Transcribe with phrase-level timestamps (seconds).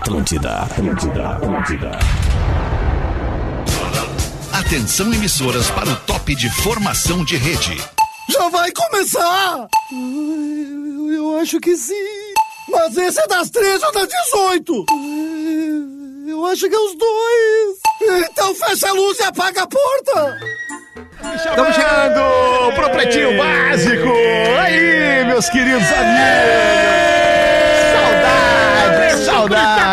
[0.00, 1.90] Atlântida, Atlântida, Atlântida.
[4.50, 7.76] Atenção emissoras para o top de formação de rede.
[8.30, 9.68] Já vai começar?
[11.14, 11.94] Eu acho que sim.
[12.70, 14.84] Mas esse é das 13 ou das 18?
[16.28, 18.24] Eu acho que é os dois.
[18.30, 20.38] Então fecha a luz e apaga a porta.
[21.36, 24.08] Estamos chegando pro Pretinho Básico.
[24.62, 27.19] Aí, meus queridos amigos.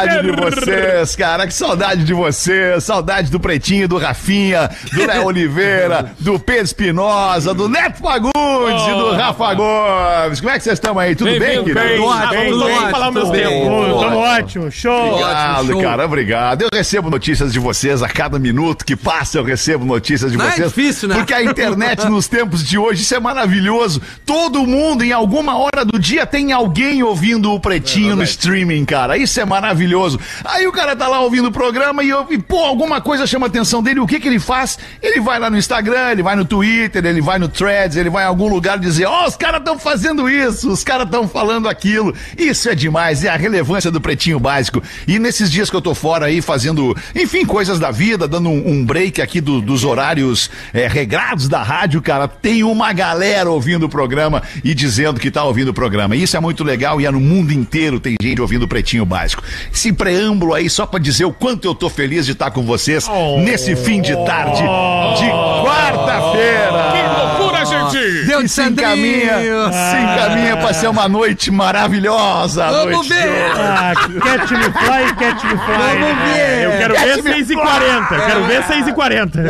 [0.08, 1.48] Saudade, saudade de vocês, cara.
[1.48, 2.84] Que saudade de vocês.
[2.84, 8.92] Saudade do Pretinho, do Rafinha, do Léo Oliveira, do Pedro Espinosa, do Neto Fagundes e
[8.92, 10.40] do Rafa Gomes.
[10.40, 11.16] Como é que vocês estão aí?
[11.16, 11.74] Tudo bem, querido?
[11.74, 11.98] bem.
[11.98, 12.92] Tudo Bem, tudo vamos bem?
[12.92, 13.50] falar ao mesmo Tudo tempo.
[13.52, 14.00] bem.
[14.00, 15.08] Tamo ótimo, show.
[15.14, 15.82] Obrigado, show.
[15.82, 16.62] cara, obrigado.
[16.64, 20.46] Eu recebo notícias de vocês a cada minuto que passa, eu recebo notícias de Não
[20.46, 20.68] é vocês.
[20.68, 21.16] difícil, né?
[21.16, 24.02] Porque a internet nos tempos de hoje, isso é maravilhoso.
[24.26, 29.18] Todo mundo, em alguma hora do dia, tem alguém ouvindo o Pretinho no streaming, cara.
[29.18, 29.97] Isso é maravilhoso.
[30.46, 33.46] Aí o cara tá lá ouvindo o programa e, eu, e pô, alguma coisa chama
[33.46, 34.00] a atenção dele.
[34.00, 34.78] O que que ele faz?
[35.02, 38.24] Ele vai lá no Instagram, ele vai no Twitter, ele vai no Threads, ele vai
[38.24, 42.14] em algum lugar dizer, ó, os caras estão fazendo isso, os caras estão falando aquilo.
[42.38, 44.82] Isso é demais, é a relevância do Pretinho Básico.
[45.08, 48.70] E nesses dias que eu tô fora aí fazendo, enfim, coisas da vida, dando um,
[48.72, 53.86] um break aqui do- dos horários é, regrados da rádio, cara, tem uma galera ouvindo
[53.86, 56.16] o programa e dizendo que tá ouvindo o programa.
[56.16, 59.44] Isso é muito legal e é no mundo inteiro tem gente ouvindo o Pretinho Básico.
[59.78, 63.08] Esse preâmbulo aí só pra dizer o quanto eu tô feliz de estar com vocês
[63.46, 65.30] nesse fim de tarde de
[65.64, 67.38] quarta-feira.
[67.38, 68.26] Loucura, gente!
[68.26, 69.72] Deu de se encaminha, Sandrinho.
[69.72, 72.66] se encaminha pra ser uma noite maravilhosa.
[72.66, 73.28] a Vamos ver.
[73.28, 73.38] hoje.
[73.58, 76.00] Ah, catch me fly, catch me fly.
[76.00, 76.64] Vamos ver.
[76.64, 79.42] Eu quero Catch ver me 6 e 40 Quero ver 6 e 40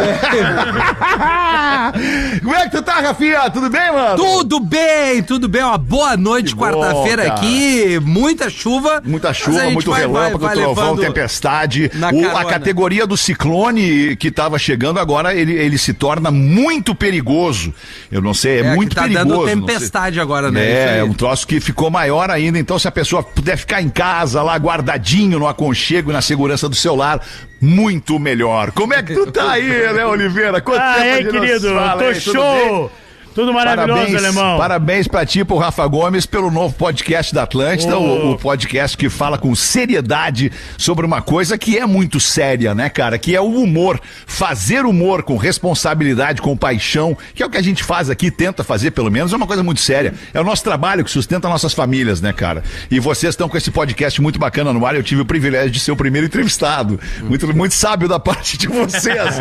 [2.44, 3.50] Como é que tu tá, Rafinha?
[3.50, 4.16] Tudo bem, mano?
[4.16, 5.64] Tudo bem, tudo bem.
[5.64, 8.00] Uma boa noite, quarta-feira aqui.
[8.04, 9.02] Muita chuva.
[9.04, 11.92] Muita chuva, muito vai- relâmpago, vai- vai trovão, levando tempestade.
[12.14, 17.73] O- a categoria do ciclone que tava chegando agora, ele, ele se torna muito perigoso.
[18.11, 19.26] Eu não sei, é, É, muito tá perigoso.
[19.26, 19.55] dando não sei.
[19.55, 20.70] tempestade agora, né?
[20.70, 20.99] É, aí.
[20.99, 22.60] é um troço que ficou maior ainda.
[22.60, 26.67] Então, se a pessoa puder ficar em casa, lá guardadinho, no aconchego e na segurança
[26.70, 27.21] do seu lar,
[27.61, 28.71] muito melhor.
[28.71, 30.61] Como é que tu tá aí, né, Oliveira?
[30.61, 32.20] Quanto Ah, tempo é, querido, fala, tô bem?
[32.20, 32.92] show.
[33.37, 34.58] Tudo maravilhoso, Parabéns, alemão.
[34.58, 39.09] parabéns pra ti, pro Rafa Gomes, pelo novo podcast da Atlântida, o, o podcast que
[39.09, 43.20] fala com seriedade sobre uma coisa que é muito séria, né, cara?
[43.20, 44.02] Que é o humor.
[44.25, 48.64] Fazer humor com responsabilidade, com paixão, que é o que a gente faz aqui, tenta
[48.64, 50.15] fazer pelo menos, é uma coisa muito séria.
[50.33, 52.64] É o nosso trabalho que sustenta nossas famílias, né, cara?
[52.89, 54.95] E vocês estão com esse podcast muito bacana no ar.
[54.95, 56.99] Eu tive o privilégio de ser o primeiro entrevistado.
[57.21, 59.36] Muito, muito sábio da parte de vocês.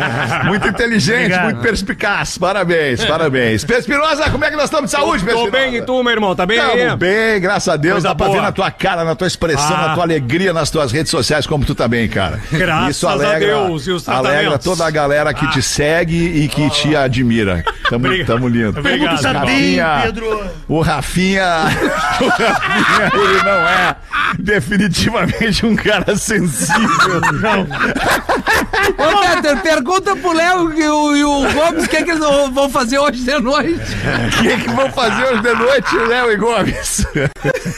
[0.45, 1.43] Muito inteligente, Obrigado.
[1.45, 2.37] muito perspicaz.
[2.37, 3.63] Parabéns, parabéns.
[3.87, 5.69] Espinosa, como é que nós estamos de saúde, Pedro Tô Espinosa?
[5.71, 6.35] bem, e tu, meu irmão?
[6.35, 6.95] Tá bem Tamo aí?
[6.97, 7.93] bem, graças a Deus.
[7.93, 8.37] Coisa Dá pra boa.
[8.37, 9.87] ver na tua cara, na tua expressão, Ah.
[9.87, 12.39] na tua alegria, nas tuas redes sociais, como tu tá bem, cara.
[12.51, 16.47] Graças Isso a alegra, Deus, e os alegra toda a galera que te segue e
[16.47, 17.63] que te admira.
[17.89, 18.27] Tamo, Obrigado.
[18.27, 18.79] tamo lindo.
[18.79, 19.21] Obrigado.
[19.23, 20.45] Rafinha, Pedro.
[20.67, 21.43] o Rafinha,
[22.21, 23.95] o Rafinha, ele não é
[24.39, 27.21] definitivamente um cara sensível.
[28.97, 32.19] Ô, Peter, pergunta pro Léo e o, e o Gomes o que, é que eles
[32.51, 33.79] vão fazer hoje de noite.
[33.79, 37.05] O que, que vão fazer hoje de noite, Léo e Gomes?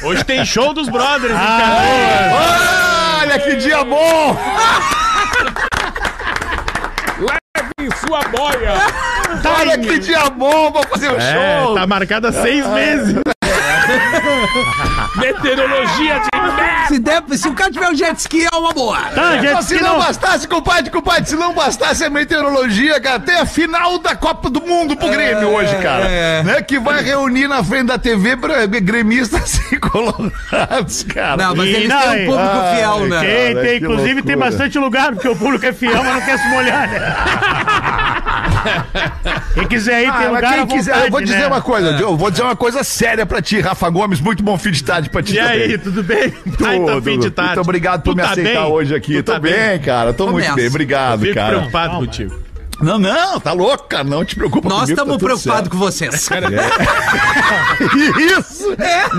[0.04, 4.38] Hoje tem show dos brothers, Ah, Olha que dia bom!
[7.82, 8.74] em sua boia.
[9.58, 11.76] Olha que dia bom pra fazer o é, show!
[11.76, 13.16] tá marcado há seis meses.
[15.16, 16.88] Meteorologia de merda.
[16.88, 18.98] Se, der, se o cara tiver um jet ski, é uma boa.
[18.98, 20.00] Tá, Mas se não não...
[20.00, 24.62] bastasse, compadre, compadre, se não bastasse a meteorologia, cara, tem a final da Copa do
[24.62, 26.06] Mundo pro Grêmio hoje, cara.
[26.08, 26.44] é.
[26.44, 31.38] Né, que vai reunir na frente da TV pra gremistas e colorados, cara.
[31.38, 33.20] Não, mas E eles não, têm um público ai, fiel, né?
[33.20, 34.38] Tem, Cara, tem, inclusive tem loucura.
[34.52, 37.16] bastante lugar, porque o público é fiel, mas não quer se molhar, né?
[39.54, 41.48] Quem quiser aí, tem Ah, mas lugar quem quiser, vontade, eu vou dizer né?
[41.48, 44.72] uma coisa, eu vou dizer uma coisa séria pra ti, Rafa Gomes, muito bom fim
[44.72, 45.52] de tarde pra ti E também.
[45.62, 46.34] aí, tudo bem?
[46.66, 47.02] Ai, Tudo.
[47.02, 47.56] fim de tarde.
[47.56, 48.72] Muito obrigado por Tu me tá aceitar bem?
[48.72, 49.14] hoje aqui.
[49.18, 50.12] Tu Tô tá bem, cara.
[50.14, 50.56] Tô muito Começa.
[50.56, 50.68] bem.
[50.68, 51.56] Obrigado, Fico cara.
[51.56, 52.36] preocupado contigo.
[52.82, 54.04] Não, não, tá louco, cara.
[54.04, 56.30] Não te preocupa Nós comigo, tá estamos tudo preocupados com vocês.
[58.18, 58.76] Isso!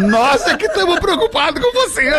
[0.09, 2.15] Nós é que estamos preocupados com vocês.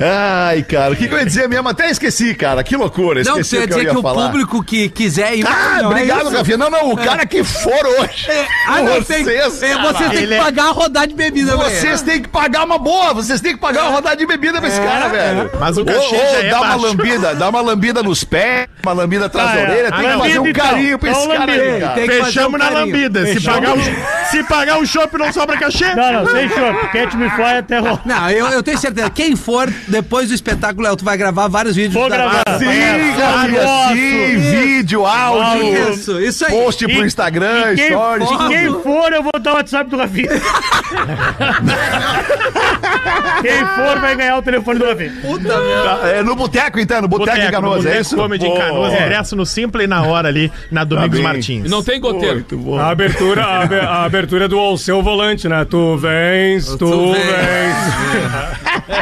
[0.00, 1.68] Ai, cara, o que, que eu ia dizer mesmo?
[1.68, 2.62] Até esqueci, cara.
[2.62, 3.22] Que loucura.
[3.24, 4.26] Não, Esqueci você ia que dizer ia que o falar.
[4.28, 5.46] público que quiser ir.
[5.46, 6.36] Ah, Não, é obrigado, isso?
[6.36, 6.56] Rafinha.
[6.58, 8.30] Não, não, o cara que for hoje.
[8.30, 11.56] É, ah, não, tem, vocês, é, vocês têm que é- pagar a rodada de bebida,
[11.56, 12.10] pra Vocês ele.
[12.10, 14.80] têm que pagar uma boa, vocês têm que pagar uma rodada de bebida pra esse
[14.80, 15.50] cara, velho.
[15.58, 16.82] Mas o Ou, cachê ou já é dá uma baixo.
[16.86, 19.62] lambida, dá uma lambida nos pés, uma lambida atrás Ah, da é.
[19.64, 20.66] orelha, tem que fazer fazer um então.
[20.66, 21.62] carinho pra esse cara lambida.
[21.64, 22.24] aí, cara.
[22.24, 23.26] Fechamos na lambida.
[23.26, 23.80] Se pagar, o,
[24.30, 25.94] se pagar o chopp, não sobra cachê.
[25.94, 26.88] Não, não, sem chopp.
[26.92, 28.00] Catch me fly até rolar.
[28.04, 29.10] Não, eu, eu tenho certeza.
[29.10, 31.94] Quem for, depois do espetáculo, Léo, tu vai gravar vários vídeos.
[31.94, 32.42] Vou da- gravar.
[32.58, 33.94] Sim, É, nossa.
[33.94, 36.52] sim, vídeo, áudio, Isso, isso aí.
[36.52, 38.30] post pro E- Instagram, E quem, stories.
[38.30, 40.28] e quem for, eu vou dar o WhatsApp do Rafinha.
[43.42, 45.12] quem for vai ganhar o telefone do Rafinha.
[45.20, 46.08] Puta merda.
[46.08, 48.16] É no boteco, então, no Boteco em Canoas, é isso?
[48.16, 51.22] Comedy em Canoas, ingresso no Simple na hora ali, na Domingos bem.
[51.22, 51.66] Martins.
[51.66, 52.36] E não tem goteiro.
[52.36, 52.78] Muito bom.
[52.78, 55.64] A abertura, a, a abertura do seu volante, né?
[55.64, 57.24] Tu vens, tu, Tu vens.
[57.24, 58.88] vens.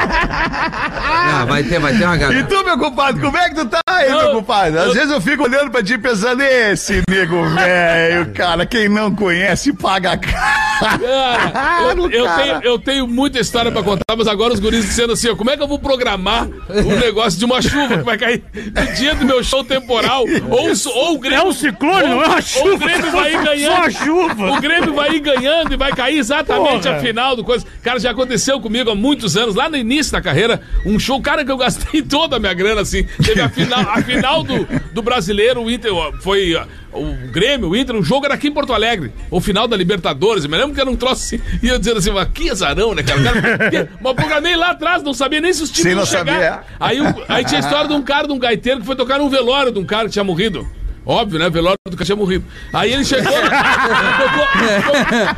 [1.28, 2.42] Ah, vai ter, vai ter uma E galera.
[2.76, 4.78] Meu compadre, como é que tu tá aí, meu compadre?
[4.78, 9.72] Às vezes eu fico olhando pra ti pensando, esse nego velho, cara, quem não conhece
[9.72, 10.66] paga caro.
[11.00, 12.42] Cara, eu, eu cara.
[12.42, 15.50] tenho, eu tenho muita história pra contar, mas agora os guris dizendo assim, ó, como
[15.50, 19.14] é que eu vou programar um negócio de uma chuva que vai cair no dia
[19.14, 20.24] do meu show temporal?
[20.50, 21.46] Ou, o- ou o É Grêmio...
[21.46, 22.68] um ciclone, não é uma chuva.
[22.68, 23.84] Ou o Grêmio vai ir Só ganhando.
[23.86, 24.50] a chuva.
[24.52, 26.96] O Grêmio vai ir ganhando e vai cair exatamente Porra.
[26.96, 27.64] a final do coisa.
[27.82, 31.44] Cara, já aconteceu comigo há muitos anos, lá no início da carreira, um show, cara,
[31.44, 33.04] que eu gastei toda a minha grana, assim.
[33.24, 35.90] Teve a final, a final do, do brasileiro, o Inter,
[36.20, 36.54] foi
[36.92, 39.12] o Grêmio, o Inter, o jogo era aqui em Porto Alegre.
[39.30, 41.98] O final da Libertadores, eu me lembro que era um troço assim, e eu dizendo
[41.98, 43.22] assim, mas que azarão, né, cara?
[43.22, 46.26] cara que- mas programei lá atrás, não sabia nem se os times Sim, iam chegar.
[46.34, 46.60] sabia.
[46.80, 49.18] Aí, o- aí tinha a história de um cara, de um gaiteiro, que foi tocar
[49.18, 50.66] num velório de um cara que tinha morrido.
[51.06, 51.48] Óbvio, né?
[51.48, 52.44] Velório do cara tinha morrido.
[52.72, 53.32] Aí ele chegou,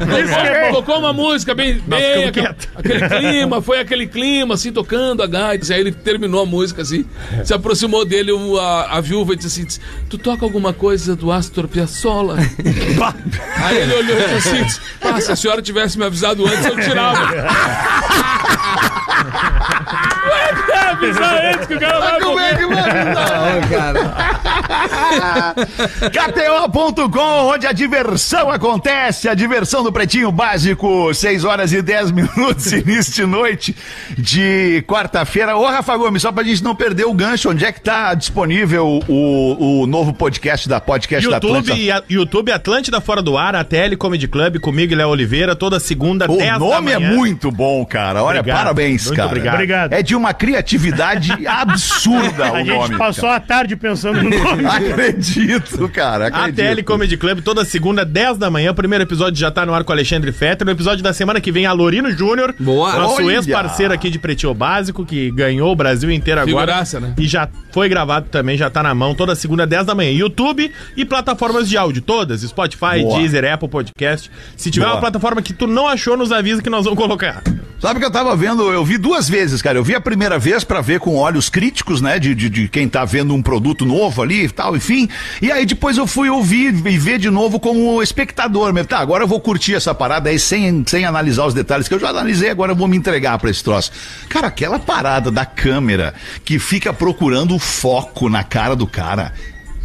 [0.00, 5.26] tocou, tocou, uma música bem, bem aquele, aquele clima, foi aquele clima, assim, tocando a
[5.26, 5.74] gaita.
[5.74, 7.04] Aí ele terminou a música, assim,
[7.44, 11.68] se aproximou dele a, a viúva e disse assim, tu toca alguma coisa do Astor
[11.68, 12.38] Piazzolla?
[13.62, 16.76] Aí ele olhou e disse assim, ah, se a senhora tivesse me avisado antes, eu
[16.80, 17.28] tirava.
[20.98, 22.88] Avisar antes que o cara vai Como é que vai.
[26.10, 32.72] KTO.com, onde a diversão acontece, a diversão do Pretinho Básico, 6 horas e 10 minutos,
[32.72, 33.76] início de noite
[34.16, 35.56] de quarta-feira.
[35.56, 39.00] Ô, Rafa Gomes, só pra gente não perder o gancho, onde é que tá disponível
[39.08, 41.76] o, o novo podcast da Podcast da YouTube, Atlântida?
[41.78, 45.54] e a- YouTube Atlântida Fora do Ar, a TL Comedy Club, comigo e Léo Oliveira,
[45.54, 48.22] toda segunda, 10 O da nome é muito bom, cara.
[48.22, 48.58] Olha, Obrigado.
[48.58, 49.28] parabéns, Muito cara.
[49.28, 49.54] obrigado.
[49.54, 49.92] Obrigado.
[49.92, 50.87] É de uma criatividade
[51.46, 52.98] absurda A o gente nome.
[52.98, 54.64] passou a tarde pensando no nome.
[54.66, 56.24] Acredito, cara.
[56.26, 56.56] A Acredito.
[56.76, 58.70] TL Comedy Club, toda segunda, 10 da manhã.
[58.70, 60.64] O primeiro episódio já tá no ar com o Alexandre Fetter.
[60.66, 62.54] No episódio da semana que vem, a Lorino Júnior.
[62.58, 62.92] Boa.
[62.94, 66.66] Nosso ex-parceiro aqui de Pretinho Básico, que ganhou o Brasil inteiro agora.
[66.66, 67.14] Figuraça, né?
[67.18, 69.14] E já foi gravado também, já tá na mão.
[69.14, 70.10] Toda segunda, 10 da manhã.
[70.12, 72.40] YouTube e plataformas de áudio, todas.
[72.42, 73.18] Spotify, Boa.
[73.18, 74.30] Deezer, Apple Podcast.
[74.56, 74.96] Se tiver Boa.
[74.96, 77.42] uma plataforma que tu não achou, nos avisa que nós vamos colocar.
[77.80, 79.78] Sabe que eu tava vendo, eu vi duas vezes, cara.
[79.78, 82.18] Eu vi a primeira vez pra ver com olhos críticos, né?
[82.18, 85.08] De, de, de quem tá vendo um produto novo ali e tal, enfim.
[85.40, 88.88] E aí depois eu fui ouvir e ver de novo como espectador mesmo.
[88.88, 92.00] Tá, agora eu vou curtir essa parada aí sem, sem analisar os detalhes que eu
[92.00, 93.92] já analisei, agora eu vou me entregar pra esse troço.
[94.28, 96.14] Cara, aquela parada da câmera
[96.44, 99.32] que fica procurando o foco na cara do cara.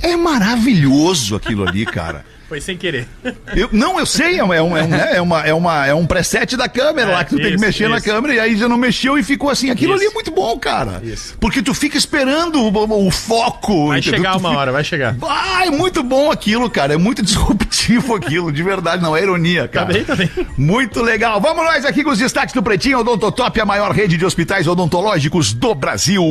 [0.01, 2.25] É maravilhoso aquilo ali, cara.
[2.53, 3.07] Foi sem querer.
[3.55, 5.93] Eu- não, eu sei, é, um, é, um, é, né, é uma, é, uma, é
[5.93, 8.05] um preset da câmera É, lá que tu tem que isso, mexer na isso.
[8.05, 9.71] câmera e aí já não mexeu e ficou assim.
[9.71, 10.13] Aquilo ali é Isso.
[10.13, 11.01] muito bom, cara.
[11.03, 11.35] Isso.
[11.39, 13.87] Porque tu fica esperando o, o foco.
[13.87, 14.17] Vai entendeu?
[14.19, 15.15] chegar Tu uma fica- hora, vai chegar.
[15.23, 16.93] Ah, é muito bom aquilo, cara.
[16.93, 19.87] É muito disruptivo aquilo, de verdade, não é ironia, cara.
[19.93, 20.29] bem, tá bem.
[20.57, 21.41] Muito legal.
[21.41, 25.53] Vamos nós aqui com os destaques do Pretinho Odontotop, a maior rede de hospitais odontológicos
[25.53, 26.23] do Brasil.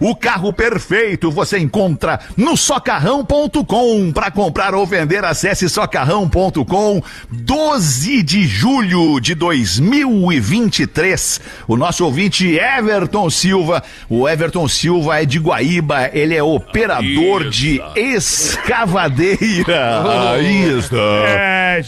[0.00, 4.12] O carro perfeito você encontra no socarrão.com.
[4.12, 7.02] Para comprar ou vender, acesse socarrão.com.
[7.30, 11.40] 12 de julho de 2023.
[11.66, 13.82] O nosso ouvinte Everton Silva.
[14.08, 20.02] O Everton Silva é de Guaíba, ele é operador de escavadeira.
[20.04, 20.94] Ah, Isso.
[20.96, 21.80] É.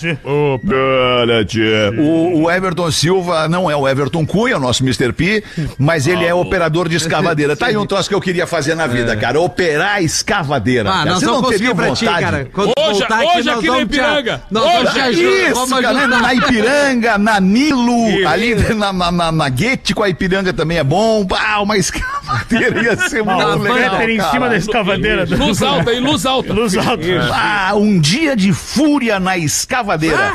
[1.99, 5.13] O, o Everton Silva não é o Everton Cunha, o nosso Mr.
[5.13, 5.43] P,
[5.79, 7.57] mas ele é operador de escavadeira.
[7.57, 9.41] Tá aí um troço que eu queria fazer na vida, cara.
[9.41, 10.91] Operar escavadeira.
[10.91, 11.15] Ah, cara.
[11.15, 12.25] Você não teria pra ti, vontade?
[12.25, 12.49] cara.
[12.53, 14.43] Quando Hoje- voltar hoje nós aqui na Ipiranga.
[14.51, 19.33] Nós Hoje vamos te ajudar, Isso, cara, na Ipiranga, na Nilo, ali na, na, na,
[19.33, 21.27] na Guete com a Ipiranga também é bom.
[21.31, 23.91] Ah, uma escavadeira ia ser muito o legal.
[23.99, 24.31] Peter em cara.
[24.31, 25.27] cima da escavadeira.
[25.31, 26.53] Luz alta, e luz alta.
[26.53, 27.03] Luz alta.
[27.33, 30.35] Ah, um dia de fúria na escavadeira.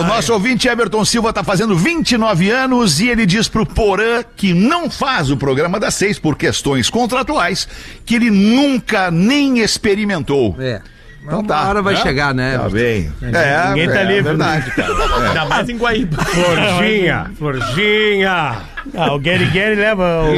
[0.00, 4.52] O nosso ouvinte Everton Silva tá fazendo 29 anos e ele diz pro Porã que
[4.52, 7.68] não faz o programa das seis por questões contratuais,
[8.04, 10.56] que ele nunca nem experimentou.
[10.58, 10.80] É.
[11.26, 11.68] Então Uma tá.
[11.68, 12.56] hora vai chegar, né?
[12.56, 13.12] Tá bem.
[13.20, 15.26] É, Ninguém tá é livre, verdade, cara.
[15.26, 16.24] Ainda mais em Guaíba.
[16.24, 18.56] Florzinha, florzinha.
[18.96, 20.36] Ah, o Gary Gary leva o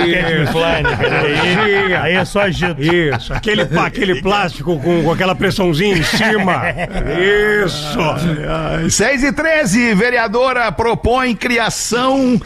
[0.51, 1.97] Fly, né?
[2.01, 2.81] Aí, é só agito.
[2.81, 6.63] Isso, aquele, aquele plástico com, com aquela pressãozinha em cima.
[7.67, 7.99] Isso.
[8.89, 12.41] 6 e 13, vereadora propõe criação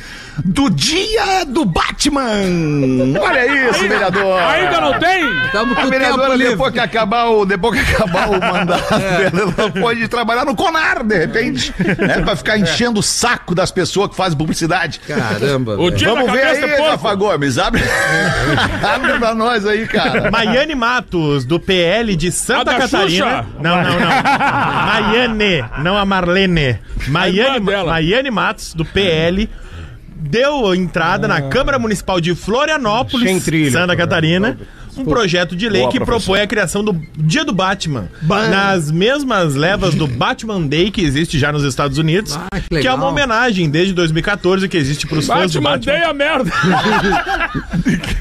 [0.44, 3.18] do Dia do Batman.
[3.20, 4.40] Olha isso, vereador.
[4.40, 5.24] Ainda não tem?
[5.46, 6.50] Estamos A com o tempo vereadora, livre.
[6.52, 11.02] depois que acabar o, depois que acabar o mandato dela, ela pode trabalhar no Conar,
[11.04, 12.20] de repente, né?
[12.22, 15.00] Pra ficar enchendo o saco das pessoas que fazem publicidade.
[15.06, 15.78] Caramba.
[15.78, 16.90] O dia Vamos ver aí, é porco.
[16.92, 17.82] Rafa Gomes, abre,
[18.82, 20.30] abre pra nós aí, cara.
[20.30, 23.26] Maiane Matos, do PL de Santa A Catarina.
[23.26, 23.46] Xuxa.
[23.60, 24.08] Não, não, não.
[24.86, 26.78] Maiane, não a Marlene.
[27.08, 27.60] Maiane.
[27.86, 29.48] Maiane Matos, do PL,
[30.22, 33.70] deu entrada na Câmara Municipal de Florianópolis, trilha.
[33.70, 34.56] Santa Catarina.
[34.94, 36.20] Um projeto de lei Boa, que professor.
[36.26, 38.10] propõe a criação do Dia do Batman.
[38.22, 42.36] Nas mesmas levas do Batman Day que existe já nos Estados Unidos.
[42.36, 45.78] Ah, que que, é uma homenagem desde 2014 que existe para os fãs do Batman,
[45.78, 45.92] Batman.
[45.94, 46.52] mandei a merda.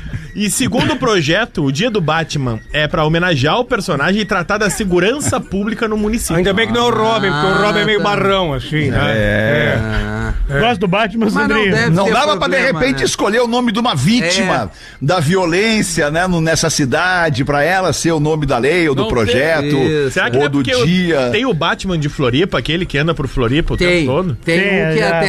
[0.41, 4.57] E segundo o projeto, o Dia do Batman é pra homenagear o personagem e tratar
[4.57, 6.38] da segurança pública no município.
[6.38, 8.03] Ainda bem que não é o Robin, porque o Robin é meio tá.
[8.05, 9.00] barrão, assim, né?
[9.15, 9.77] É.
[9.79, 11.91] Ah, Gosto do Batman, Mas não Sandrinho.
[11.91, 13.05] Não ter dava pra de problema, repente né?
[13.05, 14.71] escolher o nome de uma vítima
[15.01, 19.03] da violência, né, no- nessa cidade, pra ela ser o nome da lei ou do
[19.03, 20.12] Não projeto, Isso.
[20.12, 21.29] Será que ou não é do dia.
[21.31, 24.38] tem o Batman de Floripa, aquele que anda por Floripa o Tem, tempo todo?
[24.43, 25.27] tem Tem, um que já- até.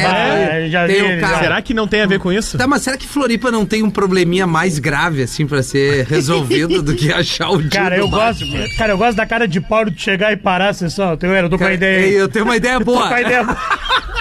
[0.66, 1.38] é, já tem ele, cara.
[1.38, 2.56] Será que não tem a ver com isso?
[2.58, 6.82] Tá, mas será que Floripa não tem um probleminha mais grave, assim, pra ser resolvido
[6.82, 8.44] do que achar o dia Cara, eu gosto,
[8.76, 11.10] cara, eu gosto da cara de pau de chegar e parar a sessão.
[11.10, 12.06] Eu, tenho- eu tô com a Cara, ideia.
[12.18, 13.08] Eu tenho uma ideia Tô boa.
[13.08, 13.46] com a ideia.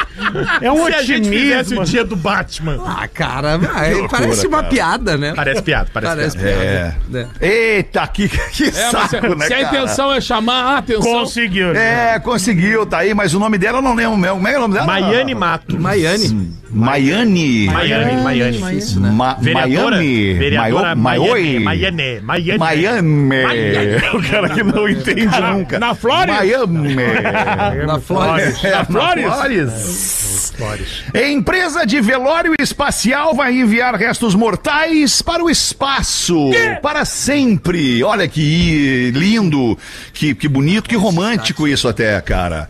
[0.61, 1.81] É um Se a gente fizesse otimismo.
[1.81, 2.79] o Dia do Batman.
[2.85, 3.59] Ah, cara,
[4.09, 5.33] parece uma piada, né?
[5.35, 6.59] Parece piada, parece, Parece piada.
[6.61, 6.97] piada.
[7.09, 7.11] É.
[7.11, 7.27] né?
[7.41, 9.77] Eita, que, que É, se, saco, né, se a cara?
[9.77, 11.11] intenção é chamar a atenção.
[11.11, 11.73] Conseguiu.
[11.73, 12.15] né?
[12.15, 14.35] É, conseguiu, tá aí, mas o nome dela eu não lembro mesmo.
[14.35, 14.85] Como é que é o nome dela?
[14.87, 15.79] Maiane Mato.
[15.79, 16.53] Miami.
[16.69, 17.65] Maiane.
[17.67, 18.77] Maiane, Maiane.
[18.77, 19.09] Isso, né?
[19.11, 21.59] Ma Vereadora, Miami.
[21.59, 21.59] Maiane.
[22.21, 22.59] Maiane, Maiane.
[22.59, 24.01] Miami.
[24.13, 25.79] O cara que não entende nunca.
[25.79, 26.33] Na Flórida?
[26.37, 26.95] Miami.
[27.87, 28.53] Na Flórida.
[28.63, 29.25] É, na Flores?
[31.13, 36.49] Empresa de velório espacial vai enviar restos mortais para o espaço.
[36.81, 38.03] Para sempre.
[38.03, 39.77] Olha que lindo,
[40.13, 42.69] que, que bonito, que romântico isso até, cara.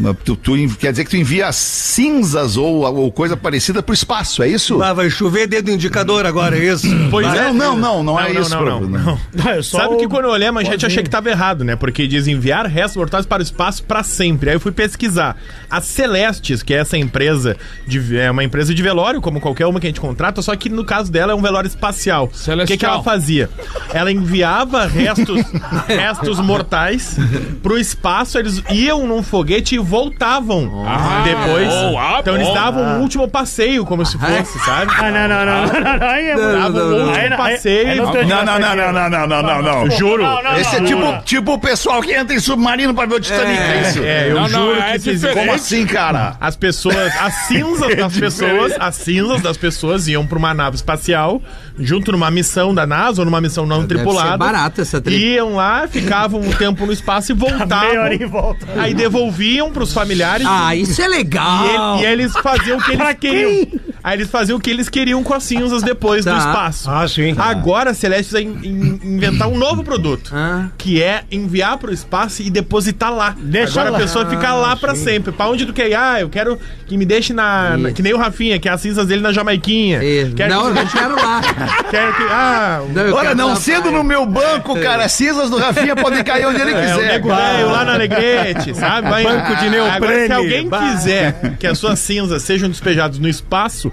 [0.00, 4.42] Mas Tu, tu quer dizer que tu envia cinzas ou, ou coisa parecida pro espaço,
[4.42, 4.82] é isso?
[4.82, 6.86] Ah, vai chover dedo indicador agora, é isso?
[7.10, 7.52] Pois é.
[7.52, 8.50] Não, não, não, não é não, isso.
[8.50, 8.98] Não, não, Bruno.
[8.98, 9.20] não.
[9.32, 11.64] Não, é Sabe o- que quando eu olhei a manchete eu achei que tava errado,
[11.64, 11.76] né?
[11.76, 14.50] Porque diz enviar restos mortais para o espaço para sempre.
[14.50, 15.36] Aí eu fui pesquisar.
[15.70, 19.78] A Celestes, que é essa empresa, de, é uma empresa de velório, como qualquer uma
[19.80, 22.24] que a gente contrata, só que no caso dela é um velório espacial.
[22.24, 22.78] O que, Celestial.
[22.78, 23.50] que ela fazia?
[23.92, 25.40] Ela enviava restos,
[25.86, 27.16] restos mortais
[27.62, 31.68] pro espaço, eles iam num foguete e voltavam ah, depois.
[31.98, 32.92] Ah, então eles davam ah.
[32.94, 34.92] um último passeio, como se fosse, sabe?
[34.96, 35.66] Ah, não, não, não.
[35.66, 37.96] não, não, não davam um passeio.
[37.96, 39.90] Não, não, não, não, não, não, não, não.
[39.90, 40.24] Juro.
[40.58, 43.80] Esse é tipo, tipo o pessoal que entra em submarino pra ver o Titanic, é
[43.82, 44.02] isso?
[44.02, 45.28] É, eu juro que fiz isso.
[45.32, 46.36] Como assim, cara?
[46.40, 51.42] As pessoas, as cinzas das pessoas, as cinzas das pessoas iam pra uma nave espacial
[51.80, 54.30] junto numa missão da NASA ou numa missão não Deve tripulada.
[54.32, 55.18] ser barato essa trip.
[55.20, 58.12] Iam lá, ficavam um tempo no espaço e Meia hora voltavam.
[58.12, 58.66] e volta.
[58.76, 60.46] Aí devolviam pros familiares.
[60.48, 61.96] Ah, isso é E, legal.
[61.98, 63.80] ele- e eles faziam o que eles queriam.
[64.02, 66.38] Aí eles faziam o que eles queriam com as cinzas depois do Tá.
[66.38, 66.90] espaço.
[66.90, 67.34] Ah, sim.
[67.38, 70.30] Agora a Celeste vai in- in- inventar um novo produto.
[70.34, 70.68] Ah.
[70.78, 73.34] Que é enviar pro espaço e depositar lá.
[73.38, 73.98] Deixa Agora lá.
[73.98, 75.32] a pessoa fica lá pra sempre.
[75.32, 75.94] Pra onde tu quer ir?
[75.94, 77.92] Ah, eu quero que me deixe na, na-.
[77.92, 79.98] Que nem o Rafinha, que é as cinzas dele na Jamaiquinha.
[80.02, 81.40] É, Quero Não, que eu quero lá.
[81.90, 82.22] Quero que.
[82.30, 83.96] Ah, Não, Olha, não sendo praia.
[83.98, 87.12] no meu banco, cara, as cinzas do Rafinha podem cair onde ele É, o quiser.
[87.12, 89.08] nego velho lá na Alegrete, sabe?
[89.08, 90.32] Vai- Banco de Agora, se neoprene.
[90.34, 90.78] alguém Bah.
[90.92, 93.89] quiser que as suas cinzas sejam despejadas no espaço,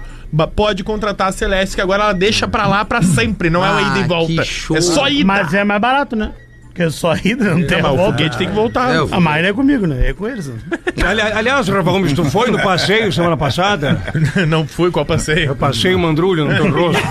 [0.54, 3.82] pode contratar a Celeste, que agora ela deixa pra lá pra sempre, não é uma
[3.82, 4.32] ida e volta.
[4.32, 4.76] que show.
[4.76, 5.24] É só ida.
[5.24, 6.32] Mas é mais barato, né?
[6.78, 8.12] Porque só ida não tem É, mas o volta.
[8.12, 8.94] foguete tem que voltar.
[8.94, 10.10] É, o Ah, mas não é comigo, né?
[10.10, 10.46] É com eles.
[10.46, 10.54] né?
[11.04, 14.00] Ali- aliás, Rafa Gomes, tu foi no passeio semana passada?
[14.48, 15.46] Não fui qual passeio.
[15.50, 17.02] Eu passei o mandrulho no teu rosto.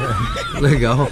[0.60, 1.08] Legal.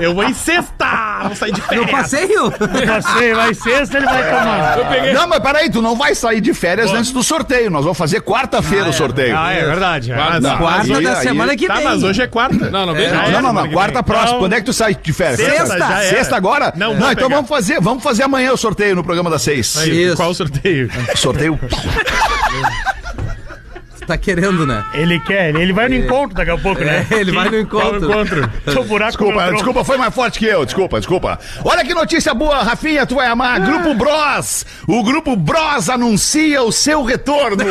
[0.00, 1.20] Eu vou em sexta!
[1.24, 1.90] Vou sair de No férias.
[1.90, 2.50] passeio?
[2.50, 4.78] Você vai sexta, ele vai tomar.
[4.78, 5.12] Eu peguei.
[5.12, 7.70] Não, mas peraí, tu não vai sair de férias antes do sorteio.
[7.70, 9.36] Nós vamos fazer quarta-feira o sorteio.
[9.36, 10.12] Ah, é verdade.
[10.12, 11.84] Ah, Não, Quarta aí- da aí- semana que Tá, vem.
[11.84, 12.70] mas hoje é quarta.
[12.70, 12.96] Não, não.
[12.96, 13.14] É, não.
[13.16, 13.70] Não, não, semana não.
[13.70, 14.28] Quarta próxima.
[14.28, 15.40] Então- Quando é que tu sai de férias?
[15.40, 15.78] Sexta.
[15.78, 16.16] já era.
[16.16, 16.72] Sexta agora?
[16.76, 19.76] Não, Não, então vamos fazer, vamos fazer amanhã o sorteio no programa das seis.
[19.76, 20.16] Aí, Isso.
[20.16, 20.90] Qual o sorteio?
[21.16, 21.58] Sorteio.
[24.08, 24.84] tá querendo, né?
[24.94, 27.06] Ele quer, ele, ele vai no encontro daqui a pouco, né?
[27.10, 28.08] É, ele vai no encontro.
[28.66, 30.64] Seu buraco Desculpa, no desculpa, foi mais forte que eu.
[30.64, 31.38] Desculpa, desculpa.
[31.64, 33.60] Olha que notícia boa, Rafinha, tu vai amar.
[33.60, 34.64] Grupo Bros.
[34.86, 37.62] O Grupo Bros anuncia o seu retorno.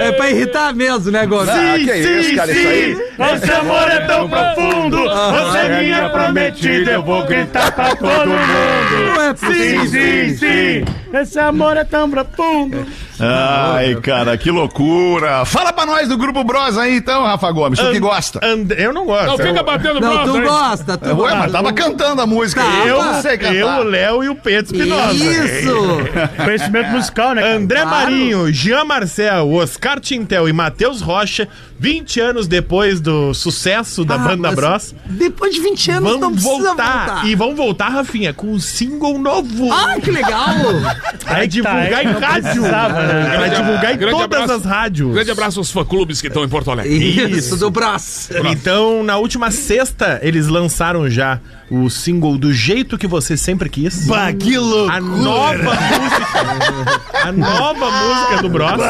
[0.00, 1.48] É pra irritar mesmo, né, Gomes?
[1.48, 2.96] Ah, que isso, cara, isso aí.
[3.18, 9.16] Nosso amor é tão profundo, você é minha prometida, eu vou gritar pra todo mundo.
[9.16, 9.86] Não é Sim, possível.
[9.88, 10.84] sim, sim,
[11.14, 12.86] esse amor é tão profundo.
[13.20, 15.44] Ai, cara, que loucura.
[15.44, 18.38] Fala pra nós do Grupo Bros aí, então, Rafa Gomes, tu que gosta.
[18.44, 19.26] And- Eu não gosto.
[19.26, 20.44] Não fica batendo Não, braço tu aí.
[20.44, 21.36] gosta, tu Ué, gosta.
[21.36, 22.62] mas tava cantando a música.
[22.62, 22.86] Tava.
[22.86, 23.54] Eu não sei cantar.
[23.56, 25.12] Eu, o Léo e o Pedro Espinosa.
[25.14, 25.74] Isso!
[26.44, 27.42] Conhecimento musical, né?
[27.42, 27.56] cara?
[27.56, 27.90] André Claro.
[27.90, 31.48] Marinho, Jean Marcel, Oscar Tintel e Matheus Rocha,
[31.78, 36.20] 20 anos depois do sucesso da Ah, banda mas Bros, Depois de 20 anos não
[36.20, 37.06] vão precisa voltar.
[37.06, 37.26] voltar.
[37.26, 39.72] E vão voltar, Rafinha, com um single novo.
[39.72, 40.54] Ah, que legal!
[41.24, 42.42] Vai divulgar é que em não rádio.
[42.42, 43.36] precisava, né?
[43.38, 44.52] Vai divulgar em todas abraço.
[44.52, 45.12] as rádios.
[45.12, 46.92] Grande abraço aos fã-clubes que estão em Porto Alegre.
[47.36, 48.30] Isso, do braço.
[48.50, 51.40] Então, na última sexta, eles lançaram já
[51.70, 54.06] o single Do Jeito Que Você Sempre Quis.
[54.06, 54.96] Bah, que loucura.
[54.96, 57.02] A nova música.
[57.24, 58.80] A nova música do Bros.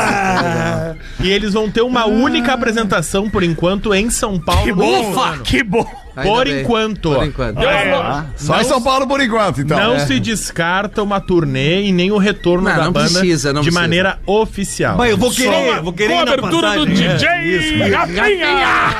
[1.20, 4.64] E eles vão ter uma única apresentação, por enquanto, em São Paulo.
[4.64, 5.42] Que bom, ano.
[5.42, 6.07] que bom.
[6.22, 7.14] Por enquanto.
[7.14, 7.58] Por enquanto.
[7.58, 9.78] Ah, Só em Não São Paulo por enquanto, então.
[9.78, 13.60] Não se descarta uma turnê e nem o retorno Não, da não banda precisa, não
[13.60, 13.80] de precisa.
[13.80, 14.96] maneira oficial.
[14.96, 16.86] Bah, eu vou querer, eu vou querer Com a abertura do.
[16.86, 18.58] DJ Rafinha!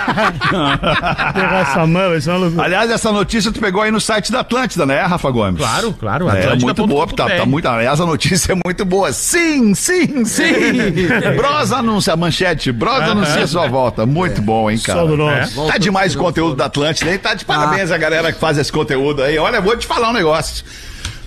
[1.34, 2.64] Pegar essa mão, uma loucura.
[2.64, 5.58] Aliás, essa notícia tu pegou aí no site da Atlântida, né, Rafa Gomes?
[5.58, 6.28] Claro, claro.
[6.28, 6.86] É muito Atlântida.com.br.
[6.88, 9.12] boa, tá, tá muito, aliás, a notícia é muito boa.
[9.12, 10.44] Sim, sim, sim.
[11.36, 14.06] Bros anuncia, manchete, Bros anuncia sua volta.
[14.06, 15.00] Muito bom, hein, cara.
[15.00, 15.66] Só do nosso.
[15.66, 17.18] Tá demais o conteúdo da Atlântida, hein?
[17.18, 19.38] Tá de parabéns a galera que faz esse conteúdo aí.
[19.38, 20.64] Olha, vou te falar um negócio.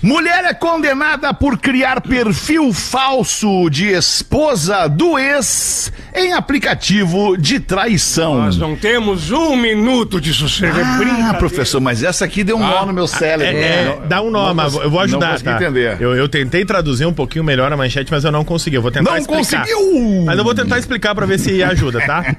[0.02, 8.34] Mulher é condenada por criar perfil falso de esposa do ex em aplicativo de traição.
[8.38, 10.76] Nós não temos um minuto de sossego.
[10.78, 10.82] É
[11.30, 13.56] Ah, professor, mas essa aqui deu um nó no meu cérebro.
[13.56, 15.56] É, Não- dá um nó, não mas eu vou ajudar, Não consegui tá?
[15.56, 15.96] entender.
[16.00, 18.76] Eu, eu tentei traduzir um pouquinho melhor a manchete, mas eu não consegui.
[18.76, 19.38] Eu vou tentar Não explicar.
[19.66, 20.22] conseguiu!
[20.26, 22.24] Mas eu vou tentar explicar pra ver se ajuda, tá?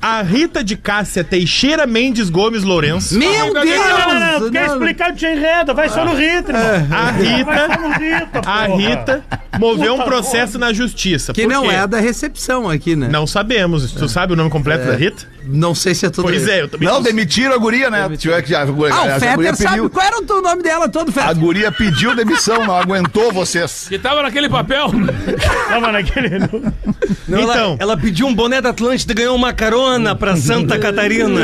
[0.00, 3.18] A Rita de Cássia Teixeira Mendes Gomes Lourenço.
[3.18, 3.78] Meu Não, não, Deus!
[3.78, 6.52] Não, não, quer Não, explicar o te enreda, vai só no ritmo.
[6.88, 8.66] No Rita, a.
[8.66, 9.24] Rita
[9.58, 11.32] moveu um processo na justiça.
[11.32, 11.68] Que Por não quê?
[11.74, 13.08] é da recepção aqui, né?
[13.10, 13.92] Não sabemos.
[13.92, 15.32] Tu sabe o nome completo da Rita?
[15.46, 16.50] Não sei se é tudo Pois isso.
[16.50, 18.08] é, eu também Não, demitiram a guria, né?
[18.16, 19.68] Tiver que, a, Ah, o a guria Fetter sabe.
[19.68, 21.36] pediu, Qual era o nome dela todo, a Fetter?
[21.36, 23.86] guria pediu demissão, não aguentou vocês.
[23.88, 24.90] Que tava naquele papel.
[25.68, 26.30] Tava naquele.
[27.28, 27.76] Não, ela- Então.
[27.78, 31.40] ela, pediu um boné da Atlântida e ganhou uma carona pra Santa Catarina.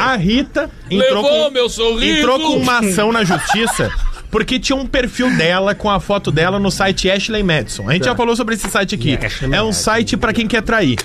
[0.00, 2.18] A Rita entrou Levou com, meu sorriso.
[2.18, 3.90] entrou com uma ação na justiça
[4.32, 7.88] porque tinha um perfil dela com a foto dela no site Ashley Madison.
[7.88, 9.18] A gente já falou sobre esse site aqui.
[9.52, 10.98] É um site pra quem quer trair.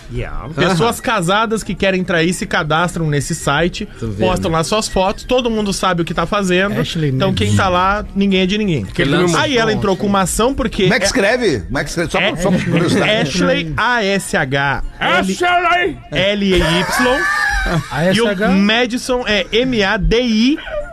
[0.56, 3.88] Pessoas casadas que querem trair se cadastram nesse site,
[4.18, 6.80] postam lá suas fotos, todo mundo sabe o que tá fazendo.
[6.80, 8.86] Ashley então quem tá lá, ninguém é de ninguém.
[9.36, 11.60] Aí ela entrou com uma ação porque Como é que escreve?
[11.60, 12.12] Como é que escreve?
[12.12, 13.12] Só, é- por- só por curiosidade.
[13.12, 14.84] Ashley A-S-H
[15.74, 15.98] aí.
[16.12, 17.20] L-E-Y
[18.14, 19.46] e o Madison é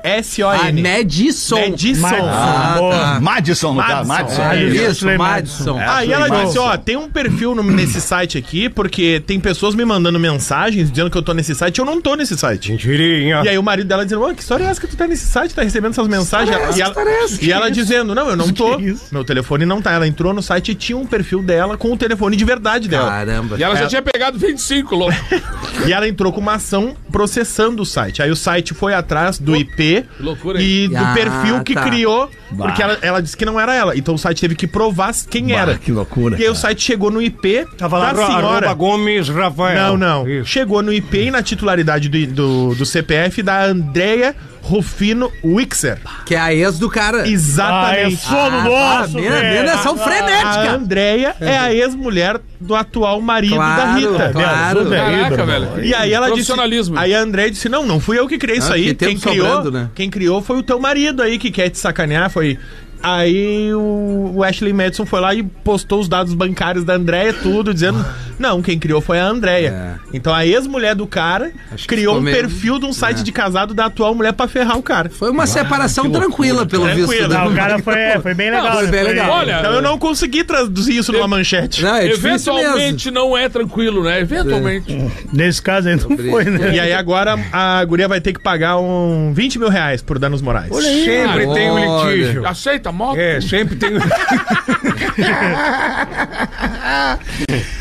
[0.05, 0.83] Ah, M-A-D-I-S-O-N.
[0.83, 1.57] Madison.
[1.57, 2.29] Madison.
[2.29, 3.21] Ah, tá.
[3.21, 4.09] Madison, no caso.
[4.09, 4.43] Madison.
[4.53, 5.07] Isso.
[5.17, 5.79] Madison.
[5.79, 9.85] Aí ela disse, ó, tem um perfil no- nesse site aqui, porque tem pessoas me
[9.85, 12.71] mandando mensagens dizendo que eu tô nesse site, eu não tô nesse site.
[12.73, 13.43] Mentirinha.
[13.45, 15.27] E aí o marido dela dizendo, "Ô, que história é essa que tu tá nesse
[15.27, 16.55] site, tá recebendo essas mensagens?
[16.77, 16.95] e ela,
[17.41, 18.79] e ela dizendo, não, eu não tô.
[19.11, 19.93] Meu telefone não tá.
[19.93, 23.09] Ela entrou no site e tinha um perfil dela com o telefone de verdade dela.
[23.09, 23.57] Caramba.
[23.59, 25.15] E ela já tinha pegado 25, louco.
[25.87, 28.23] E ela entrou com uma ação processando o site.
[28.23, 31.83] Aí o site foi atrás do IP loucura, e do Ah, perfil que tá.
[31.85, 33.97] criou, porque ela, ela disse que não era ela.
[33.97, 35.77] Então o site teve que provar quem era.
[35.77, 38.73] que loucura, E aí o site chegou no IP Tava lá, da senhora.
[38.75, 39.97] Gomes Rafael.
[39.97, 40.29] Não, não.
[40.29, 40.49] Isso.
[40.49, 45.99] Chegou no IP e na titularidade do, do, do CPF da Andrea Rufino Wixer.
[46.25, 47.23] Que é a ex do cara.
[47.23, 48.17] Ah, é Exatamente.
[48.17, 49.63] sono Ah, nosso, velho.
[49.63, 50.73] mina, são a frenética.
[50.73, 54.31] Andrea é a ex-mulher do atual marido da Claro, Rita.
[54.33, 54.87] claro.
[54.89, 55.85] Caraca, velho.
[55.85, 56.51] E aí ela disse.
[56.97, 58.95] Aí a André disse: Não, não fui eu que criei isso Ah, aí.
[58.95, 59.91] que Quem criou, sobrando, né?
[59.95, 62.31] quem criou foi o teu marido aí que quer te sacanear.
[62.31, 62.59] Foi.
[63.03, 67.75] Aí o, o Ashley Madison foi lá e postou os dados bancários da Andréia, tudo,
[67.75, 68.03] dizendo
[68.39, 70.01] Não, quem criou foi a Andrea.
[70.13, 73.75] Então a ex-mulher do cara Acho criou um meio- perfil de um site de casado
[73.75, 75.11] da atual mulher pra ferrar o cara.
[75.11, 77.09] Foi uma separação tranquila, pelo Tranquila.
[77.09, 77.29] visto.
[77.29, 77.53] Não, né?
[77.53, 78.73] o cara foi, é, foi bem legal.
[78.75, 78.91] foi né?
[78.91, 79.31] bem legal.
[79.31, 81.83] Olha, Então eu não consegui traduzir isso numa manchete.
[81.83, 82.07] Não, é.
[82.07, 84.21] Eventualmente não é tranquilo, né?
[84.21, 84.97] Eventualmente.
[85.33, 86.75] Nesse caso aí não foi, né?
[86.75, 90.41] E aí agora a guria vai ter que pagar um 20 mil reais por danos
[90.43, 90.75] morais.
[90.75, 92.15] Sempre tem um Olha.
[92.15, 92.47] litígio.
[92.47, 93.19] Aceita a moto?
[93.19, 94.01] É, sempre tem um.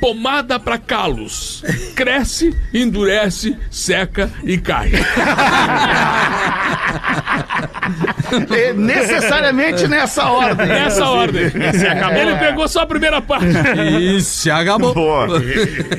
[0.00, 1.62] Pomada pra calos.
[1.94, 4.90] Cresce, endurece, seca e cai.
[8.56, 10.66] É necessariamente nessa ordem.
[10.66, 11.42] Nessa ordem.
[11.44, 13.46] Ele pegou só a primeira parte.
[14.16, 14.92] Isso, acabou.
[14.94, 15.26] Boa.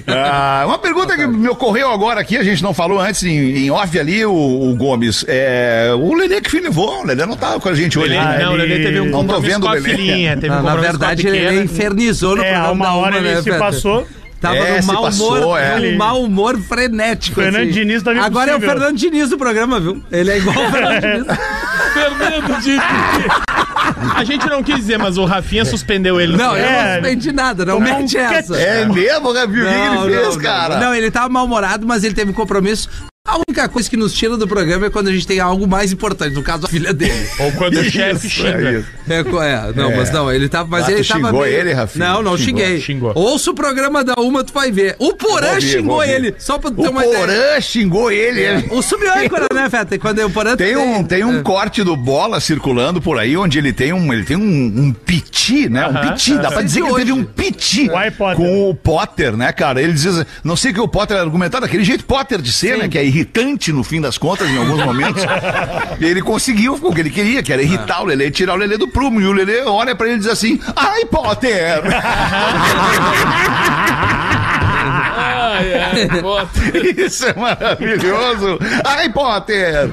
[0.08, 3.72] Ah, uma pergunta que me ocorreu agora aqui, a gente não falou antes em, em
[3.72, 5.24] off ali, o, o Gomes.
[5.28, 8.13] É, o Lelê que levou, o Lelê não tava com a gente hoje.
[8.13, 8.39] Ele, né?
[8.43, 9.89] não, o Lelê teve um Não tô compromisso vendo com a Lelê.
[9.89, 10.38] filhinha.
[10.38, 13.30] Teve um Na, na verdade, ele infernizou no É, programa uma da hora Uma, ele
[13.30, 13.60] né, se Peter?
[13.60, 14.08] passou.
[14.39, 15.80] Tava É, no se mau passou, humor, é.
[15.80, 17.41] num mau humor frenético.
[17.41, 17.71] Fernando assim.
[17.71, 18.60] Diniz tá Agora é o.
[18.60, 20.04] Fernando Diniz do programa, viu?
[20.12, 21.26] Ele é igual o Fernando Diniz.
[21.93, 22.84] Fernando Diniz.
[24.15, 26.38] A gente não quis dizer, mas o Rafinha suspendeu ele.
[26.38, 26.84] Não, eu É.
[26.88, 28.56] não suspendi nada, não mete essa.
[28.60, 29.62] É mesmo, Gabi?
[29.62, 30.80] O que ele fez, não, cara?
[30.80, 32.89] Não, ele tava mal-humorado, mas ele teve um compromisso.
[33.27, 35.91] A única coisa que nos tira do programa é quando a gente tem algo mais
[35.91, 37.27] importante, no caso a filha dele.
[37.39, 38.85] Ou quando o chefe Isso, xinga.
[39.09, 39.19] é.
[39.19, 40.69] É, co- é, não, mas não, ele tava.
[40.69, 41.27] Mas Ah, ele tu tava.
[41.27, 42.05] xingou ele, Rafinha?
[42.07, 42.81] Não, não Xingou, xinguei.
[42.81, 43.11] xingou.
[43.15, 44.95] Ouça o programa da Uma, tu vai ver.
[44.99, 47.19] O Porã Vou ver, xingou ele, só pra tu ter O uma ideia.
[47.19, 48.65] Porã xingou ele.
[48.71, 49.97] O subiâncora, né, Feta?
[49.99, 53.73] Quando o Porã Tem um, tem um corte do Bola circulando por aí, onde ele
[53.73, 55.85] tem um, ele tem um, um piti, né?
[55.87, 57.89] Um piti, dá pra dizer que ele teve um piti
[58.35, 59.81] com o Potter, né, cara?
[59.81, 62.87] Ele diz, não sei que o Potter argumentar daquele jeito Potter de ser, né?
[62.87, 65.23] Que é irritante no fim das contas, em alguns momentos.
[65.99, 68.88] ele conseguiu o que ele queria, que era irritar o Lelê, tirar o Lelê do
[68.88, 69.19] prumo.
[69.19, 71.82] E o Lelê olha pra ele e diz assim, ai, Potter!
[75.17, 75.73] Ai,
[76.13, 76.49] ai, bota.
[76.97, 78.60] Isso é maravilhoso!
[78.86, 79.89] Ai, Potter!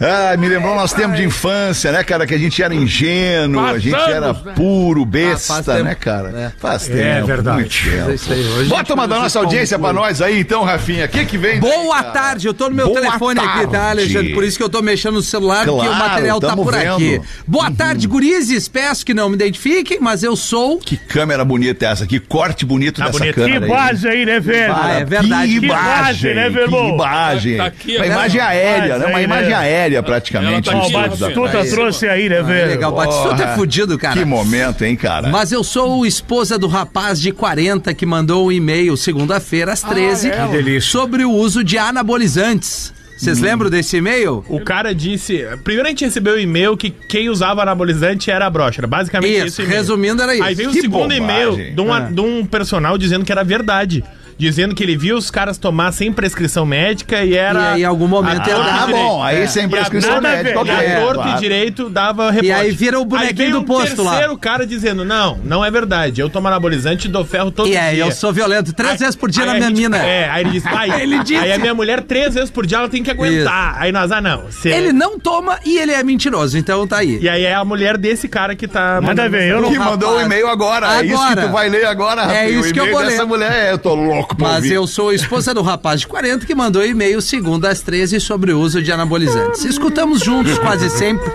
[0.00, 2.26] Ai, me lembrou nosso tempo de infância, né, cara?
[2.26, 4.52] Que a gente era ingênuo, a gente era né?
[4.54, 5.84] puro, Ah, besta, tempo.
[5.84, 6.28] né, cara?
[6.30, 6.52] É.
[6.58, 6.98] Faz tempo.
[6.98, 7.56] É verdade.
[7.60, 8.10] muito tempo.
[8.10, 11.06] É hoje a Bota uma da nossa audiência pra nós aí, então, Rafinha.
[11.06, 11.60] O que que vem?
[11.60, 12.10] daí, Boa cara?
[12.12, 14.00] tarde, eu tô no meu Boa telefone aqui, tá, tarde.
[14.00, 14.34] Alexandre?
[14.34, 16.94] Por isso que eu tô mexendo no celular, porque o Claro, material tá por vendo.
[16.94, 17.20] aqui.
[17.46, 18.68] Boa tarde, gurizes.
[18.68, 20.78] Peço que não me identifiquem, mas eu sou.
[20.78, 22.06] Que câmera bonita é essa?
[22.06, 23.34] Que corte bonito Tá dessa bonito.
[23.34, 23.70] Que câmera aí.
[23.70, 24.59] base aí, né, velho?
[24.68, 25.52] Ah, é verdade.
[25.54, 25.90] Que Que imagem,
[26.30, 26.88] imagem, né, que meu irmão?
[26.94, 27.56] imagem.
[27.56, 28.06] Tá aqui, uma ó.
[28.06, 29.06] imagem aérea, né?
[29.06, 29.54] Uma imagem né?
[29.54, 30.70] aérea praticamente.
[30.70, 32.68] Tá o Batistuta Aí, trouxe aí, né, É velho?
[32.68, 34.18] legal, Batistuta é fudido, cara.
[34.18, 35.28] Que momento, hein, cara?
[35.28, 40.30] Mas eu sou esposa do rapaz de 40 que mandou um e-mail segunda-feira às 13
[40.30, 40.90] Que delícia.
[40.90, 41.78] sobre o uso de
[42.24, 42.92] anabolizantes.
[43.16, 44.42] Vocês lembram desse e-mail?
[44.48, 45.44] O cara disse.
[45.62, 48.80] Primeiro a gente recebeu o e-mail que quem usava anabolizante era a brocha.
[48.80, 49.76] Era basicamente Isso, e-mail.
[49.76, 50.42] resumindo era isso.
[50.42, 51.22] Aí veio o Que segundo bobagem.
[51.22, 54.02] e-mail de, um- de um personal dizendo que era verdade.
[54.40, 57.60] Dizendo que ele viu os caras tomar sem prescrição médica e era.
[57.60, 58.90] E aí, em algum momento, Ah, e direito.
[58.90, 59.46] bom, aí É.
[59.46, 60.44] sem E prescrição nada ver.
[60.44, 60.64] médica.
[60.64, 61.36] E a ok, torto claro.
[61.36, 62.50] e direito dava rebote.
[62.52, 64.12] aí vira o bonequinho Aí do posto um lá.
[64.12, 66.22] terceiro cara dizendo, não, não é verdade.
[66.22, 67.80] Eu tomo anabolizante e dou ferro todo E dia.
[67.80, 69.98] é, eu sou violento três Aí- vezes por dia aí na minha gente- mina.
[69.98, 71.36] É, aí ele disse, aí, Ele disse.
[71.36, 73.76] aí a minha mulher três vezes por dia ela tem que aguentar.
[73.78, 74.50] Aí nós, ah não.
[74.50, 77.18] cê- Ele não toma e ele é mentiroso, então tá aí.
[77.20, 79.00] E aí é a mulher desse cara que tá...
[79.02, 79.70] Nada a ver, eu não.
[79.70, 80.26] Que mandou o Rapaz.
[80.26, 80.86] e-mail agora.
[80.94, 81.42] É isso que Agora.
[81.42, 83.20] tu vai ler agora, É isso que eu vou ler.
[83.26, 84.72] mulher é, eu tô louco louco pra Mas ouvir.
[84.74, 88.52] eu sou a esposa do rapaz de 40 que mandou e-mail segundo às 13 sobre
[88.52, 89.64] o uso de anabolizantes.
[89.64, 91.30] Escutamos juntos quase sempre.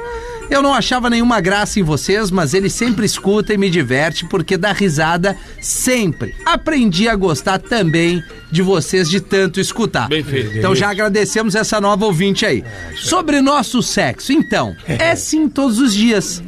[0.47, 4.55] Eu não achava nenhuma graça em vocês, mas ele sempre escuta e me diverte porque
[4.55, 6.35] dá risada sempre.
[6.45, 10.07] Aprendi a gostar também de vocês de tanto escutar.
[10.07, 10.55] Bem feito.
[10.55, 12.63] Então já agradecemos essa nova ouvinte aí.
[12.95, 16.43] Sobre nosso sexo, então, é sim todos os dias.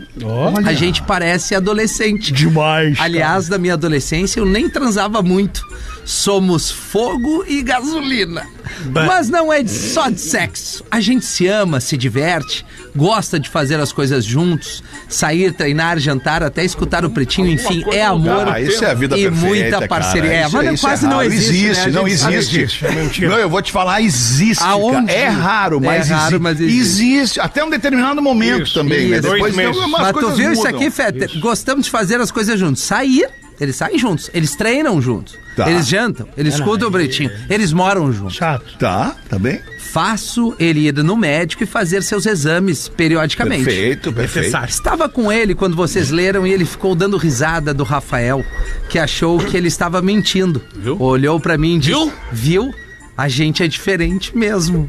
[0.64, 2.32] A gente parece adolescente.
[2.32, 3.00] Demais.
[3.00, 5.66] Aliás, da minha adolescência eu nem transava muito.
[6.10, 8.48] Somos fogo e gasolina.
[8.94, 10.82] Mas não é só de sexo.
[10.90, 12.66] A gente se ama, se diverte,
[12.96, 18.06] gosta de fazer as coisas juntos, sair, treinar, jantar, até escutar o pretinho, enfim, é
[18.06, 18.48] amor.
[18.48, 19.46] Ah, isso é a vida e perfeita,
[19.80, 20.30] muita parceria.
[20.30, 20.34] Cara.
[20.44, 21.28] É, Isso- mas isso quase é não raro.
[21.34, 21.86] existe.
[21.88, 21.92] né?
[21.92, 22.86] Não gente sabe existe.
[22.86, 23.26] disso.
[23.28, 24.64] Não, eu vou te falar, existe.
[24.64, 25.12] Aonde?
[25.12, 26.80] É raro, É mas, raro, exi- mas existe.
[26.80, 27.40] existe.
[27.42, 29.18] Até um determinado momento também, né?
[29.18, 29.24] Isso.
[29.24, 29.82] Depois Dois tem meses.
[29.84, 30.76] umas Mas tu viu isso mudam.
[30.80, 31.38] aqui, Fete?
[31.40, 32.82] Gostamos de fazer as coisas juntos.
[32.82, 33.28] Sair,
[33.60, 34.30] eles saem juntos.
[34.34, 35.38] Eles treinam juntos.
[35.56, 35.70] Tá.
[35.72, 37.32] Eles jantam, eles escutam o pretinho.
[37.50, 38.36] Eles moram juntos.
[38.36, 38.78] Chato.
[38.78, 39.60] Tá, tá bem?
[39.80, 43.66] Faço ele ir no médico e fazer seus exames periodicamente.
[43.66, 44.46] Perfeito, perfeito.
[44.46, 44.70] Necessário.
[44.70, 48.46] Estava com ele quando vocês leram e ele ficou dando risada do Rafael,
[48.88, 50.62] que achou que ele estava mentindo.
[50.76, 51.02] Viu?
[51.02, 52.14] Olhou pra mim e disse: Viu?
[52.32, 52.74] Viu?
[53.18, 54.88] A gente é diferente mesmo.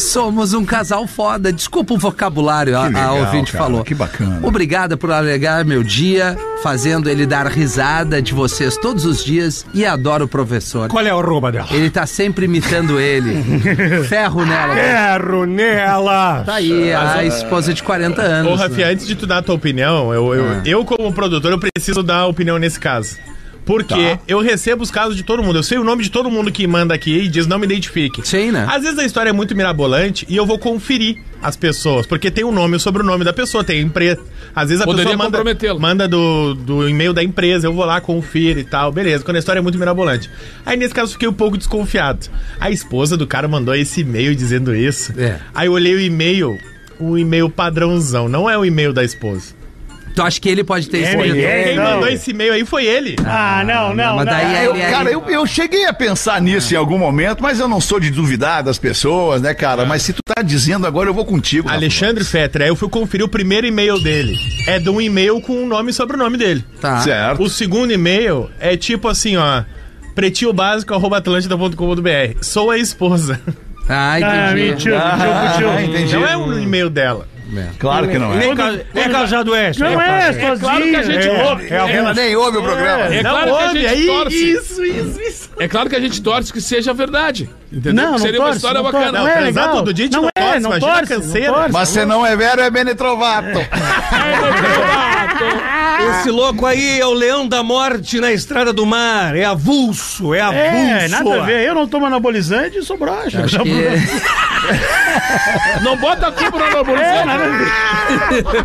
[0.00, 1.52] Somos um casal foda.
[1.52, 3.84] Desculpa o vocabulário, a, Que a legal, ouvinte cara, falou.
[3.84, 4.40] que bacana.
[4.42, 9.84] Obrigada por alegar meu dia, fazendo ele dar risada de vocês todos os dias e
[9.84, 10.88] adoro o professor.
[10.88, 11.68] Qual é o arroba dela?
[11.70, 13.42] Ele tá sempre imitando ele.
[14.08, 14.74] Ferro nela.
[14.78, 16.42] Erro nela.
[16.44, 18.52] Tá aí, a esposa de 40 anos.
[18.52, 20.62] Ô, Rafinha, antes de tu dar a tua opinião, eu, eu, Ah.
[20.64, 23.16] eu como produtor, eu preciso dar a opinião nesse caso.
[23.70, 24.18] Porque Tá.
[24.26, 25.56] eu recebo os casos de todo mundo.
[25.58, 28.20] Eu sei o nome de todo mundo que manda aqui e diz não me identifique.
[28.26, 28.66] Sim, né?
[28.68, 32.04] Às vezes a história é muito mirabolante e eu vou conferir as pessoas.
[32.04, 34.20] Porque tem o nome e o sobrenome da pessoa, tem a empresa.
[34.54, 38.00] Às vezes a Poderia pessoa manda, manda do, do e-mail da empresa, eu vou lá,
[38.00, 38.90] confiro e tal.
[38.90, 40.28] Beleza, quando a história é muito mirabolante.
[40.66, 42.26] Aí nesse caso eu fiquei um pouco desconfiado.
[42.58, 45.12] A esposa do cara mandou esse e-mail dizendo isso.
[45.16, 45.38] É.
[45.54, 46.58] Aí eu olhei o e-mail,
[47.00, 49.59] um e-mail padrãozão, não é o e-mail da esposa.
[50.14, 51.84] Tu acha que ele pode ter É, é, Quem não.
[51.84, 53.16] mandou esse e-mail aí foi ele.
[53.24, 54.32] Ah, não, não, mas não.
[54.32, 57.40] daí é- Eu, ele- cara, ele- eu, eu cheguei a pensar nisso em algum momento,
[57.42, 59.84] mas eu não sou de duvidar das pessoas, né, cara?
[59.86, 61.68] Mas se tu tá dizendo agora, eu vou contigo.
[61.68, 61.78] Rafa.
[61.78, 64.36] Alexandre Fetter, aí eu fui conferir o primeiro e-mail dele.
[64.66, 66.64] É de um e-mail com o nome e sobrenome dele.
[66.80, 66.98] Tá.
[67.00, 67.42] Certo.
[67.42, 69.62] O segundo e-mail é tipo assim, ó.
[70.14, 72.36] pretinhobásico.atlântida.com.br.
[72.42, 73.40] Sou a esposa.
[73.88, 74.70] Ah, Ah, entendi.
[74.70, 75.80] mentiu, mentiu, Ah, mentiu.
[75.80, 76.12] entendi.
[76.14, 77.26] Não é um e-mail dela.
[77.78, 78.36] Claro que não é.
[78.36, 79.72] Nem, ca- nem casado é.
[79.78, 80.58] Não é, sozinho.
[80.60, 81.72] claro que a gente é, ouve.
[81.72, 83.04] é Ela nem ouve o programa.
[83.14, 84.52] É não claro que a ouve, gente torce.
[84.52, 85.50] Isso, isso, isso.
[85.58, 87.48] É claro que a gente torce que seja verdade.
[87.72, 88.04] Entendeu?
[88.04, 89.12] Não, não seria uma torce, história não bacana.
[89.12, 89.72] torce, não é legal.
[89.72, 91.52] todo dia não, não é, torce, não imagina a torce, canseira.
[91.52, 91.72] torce.
[91.72, 93.58] Mas se não é velho, é Bene Trovato.
[96.10, 99.36] Esse louco aí é o leão da morte na estrada do mar.
[99.36, 100.64] É avulso, é avulso.
[100.64, 101.66] É, nada a ver.
[101.66, 103.44] Eu não tomo anabolizante e sou broxa.
[103.44, 103.70] Acho que...
[105.82, 107.30] Não bota a culpa no anabolizante.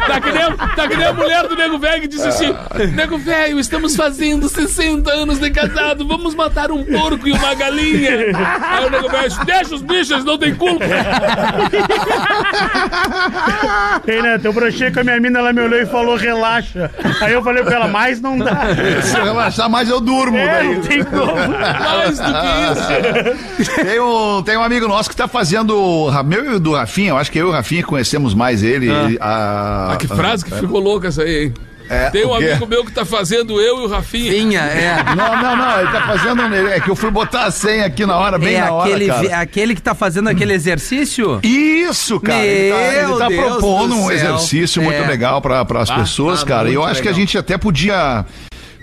[0.08, 2.54] Tá que, nem, tá que nem a mulher do Nego Velho que disse assim:
[2.94, 8.12] Nego Velho, estamos fazendo 60 anos de casado, vamos matar um porco e uma galinha.
[8.62, 10.86] Aí o Nego Velho disse: Deixa os bichos, eles não tem culpa.
[14.08, 14.39] Ei, né?
[14.43, 16.89] Eu brochei com a minha mina, ela me olhou e falou, relaxa.
[17.21, 18.62] Aí eu falei pra ela, mais não dá.
[19.01, 20.38] Se eu relaxar mais, eu durmo.
[20.38, 20.75] É, daí.
[20.75, 21.36] não tem como.
[21.36, 23.75] Mais do que isso.
[23.84, 26.10] Tem um, tem um amigo nosso que tá fazendo.
[26.25, 28.89] Meu e o do Rafinha, eu acho que eu e o Rafinha conhecemos mais ele.
[29.19, 31.53] a, Ah, que frase que ficou louca essa aí, hein?
[31.89, 34.32] É, Tem um amigo meu que tá fazendo eu e o Rafinha.
[34.32, 35.04] Vinha, é.
[35.15, 36.56] Não, não, não, ele tá fazendo.
[36.69, 38.89] É que eu fui botar a senha aqui na hora, bem é na hora.
[38.89, 39.21] aquele, cara.
[39.21, 41.39] vi- aquele que tá fazendo aquele exercício?
[41.43, 42.39] Isso, cara.
[42.43, 44.12] ele tá, ele Meu tá Deus propondo do um céu.
[44.12, 45.08] exercício muito É.
[45.08, 46.69] legal para as pessoas, ah, cara.
[46.69, 47.19] E eu acho que a legal.
[47.19, 48.26] gente até podia.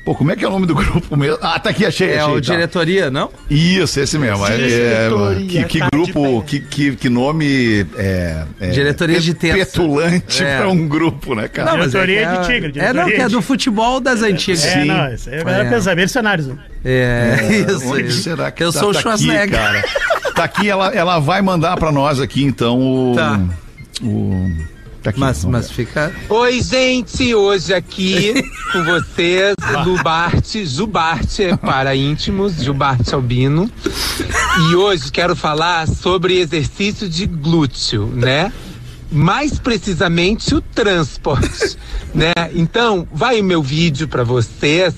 [0.04, 1.38] Pô, como é que é o nome do grupo mesmo?
[1.40, 2.32] Ah, tá aqui, achei, É achei.
[2.32, 2.40] o tá.
[2.40, 3.30] diretoria, não?
[3.48, 4.44] Isso, esse mesmo.
[4.46, 9.32] É, é, Diretoria, que, que tá grupo, que, que, que nome é, é, Diretoria de
[9.32, 9.58] terça.
[9.58, 10.58] petulante É.
[10.58, 11.76] pra um grupo, né, cara?
[11.76, 14.64] mas- Diretoria é de tigre, É, não, diretoria que é do futebol das antigas.
[14.66, 15.70] É, não, isso aí vai É.
[15.70, 16.48] pensar, mercenários.
[16.84, 17.36] É,
[17.70, 17.86] isso.
[17.92, 18.22] Onde isso.
[18.22, 19.50] será que Eu tá, sou o tá aqui, Schwarzenegger.
[19.56, 19.84] cara?
[20.34, 23.14] Tá aqui, ela, ela vai mandar pra nós aqui, então, o...
[23.14, 23.40] Tá.
[24.02, 24.50] o
[25.02, 25.74] tá aqui, Mas, mas ver.
[25.74, 26.12] fica.
[26.28, 28.34] Oi, gente, hoje aqui
[28.72, 33.70] com vocês, Lubarte, Jubarte para íntimos, Jubarte Albino.
[34.70, 38.52] E hoje quero falar sobre exercício de glúteo, né?
[39.10, 41.76] Mais precisamente o transporte,
[42.14, 42.32] né?
[42.54, 44.94] Então, vai o meu vídeo para vocês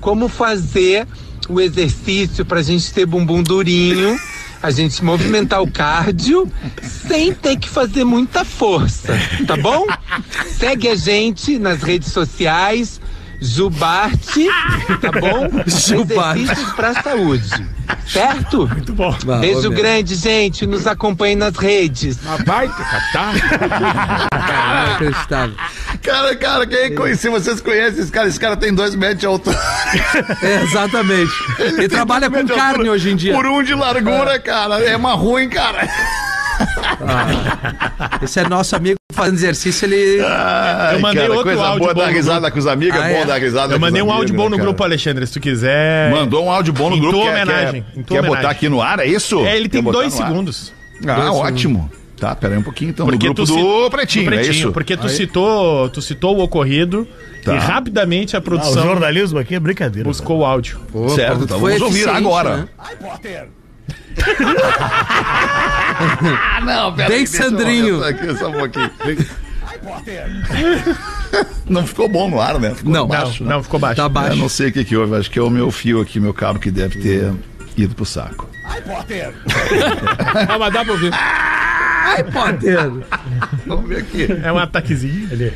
[0.00, 1.06] como fazer
[1.48, 4.18] o exercício para a gente ter bumbum durinho,
[4.62, 6.50] a gente movimentar o cardio
[6.82, 9.14] sem ter que fazer muita força,
[9.46, 9.86] tá bom?
[10.58, 13.00] Segue a gente nas redes sociais,
[13.40, 14.48] Jubarte,
[15.00, 15.48] tá bom?
[15.66, 16.42] Jubarte.
[16.42, 17.66] Exercícios pra saúde.
[18.06, 18.66] Certo?
[18.66, 19.16] Muito bom.
[19.40, 20.66] Beijo grande, gente.
[20.66, 22.18] Nos acompanhe nas redes.
[22.22, 23.34] Mas vai, catar.
[24.86, 25.54] Inacreditável.
[26.02, 28.28] Cara, cara, quem conhece, vocês conhecem esse cara?
[28.28, 29.58] Esse cara tem dois metros de altura.
[30.42, 31.32] É, exatamente.
[31.58, 33.34] Ele trabalha com carne altura hoje em dia.
[33.34, 34.80] Por um de largura, cara.
[34.80, 35.88] É uma ruim, cara.
[38.22, 40.20] Esse é nosso amigo fazendo exercício, ele.
[40.24, 43.08] Ai, Eu mandei cara, outro coisa áudio boa bom dar risada com os amigos, Ah,
[43.08, 43.24] é bom é?
[43.26, 44.66] dar risada Eu com mandei os um amigos, áudio bom né, no cara?
[44.68, 46.10] grupo, Alexandre, se tu quiser.
[46.10, 47.16] Mandou um áudio bom no Em grupo.
[47.16, 48.50] tua quer- homenagem, Quer, em tua quer botar homenagem.
[48.50, 49.44] aqui no ar, é isso?
[49.46, 50.72] É, ele tem Quer botar dois segundos.
[51.06, 51.90] Ah, ótimo.
[52.18, 53.06] Tá, pera aí um pouquinho então.
[53.06, 54.72] Porque no grupo tu do Pretinho, do é isso?
[54.72, 57.06] Porque tu citou, tu citou o ocorrido
[57.44, 57.54] Tá.
[57.54, 60.08] e rapidamente a Ah, o produção jornalismo aqui é brincadeira.
[60.08, 60.80] buscou o áudio.
[60.90, 62.56] Pô, certo, então foi vamos ouvir agora.
[62.56, 62.68] né?
[62.76, 62.90] Ah,
[66.64, 68.04] não, pera Bem eu Sandrinho.
[68.04, 68.90] Aqui, só um pouquinho.
[71.68, 72.74] Não ficou bom no ar, né?
[72.74, 73.96] Ficou Não, baixo, Não, ficou baixo.
[73.96, 74.36] Tá Eu baixo.
[74.36, 76.58] não sei o que que houve, acho que é o meu fio aqui, meu cabo,
[76.58, 77.32] que deve ter
[77.76, 78.48] ido pro saco.
[78.64, 78.78] Ah,
[80.58, 81.12] mas dá pra ouvir.
[81.14, 82.90] Ai, Potter.
[83.66, 84.26] Vamos ver aqui.
[84.42, 85.52] É um ataquezinho ali.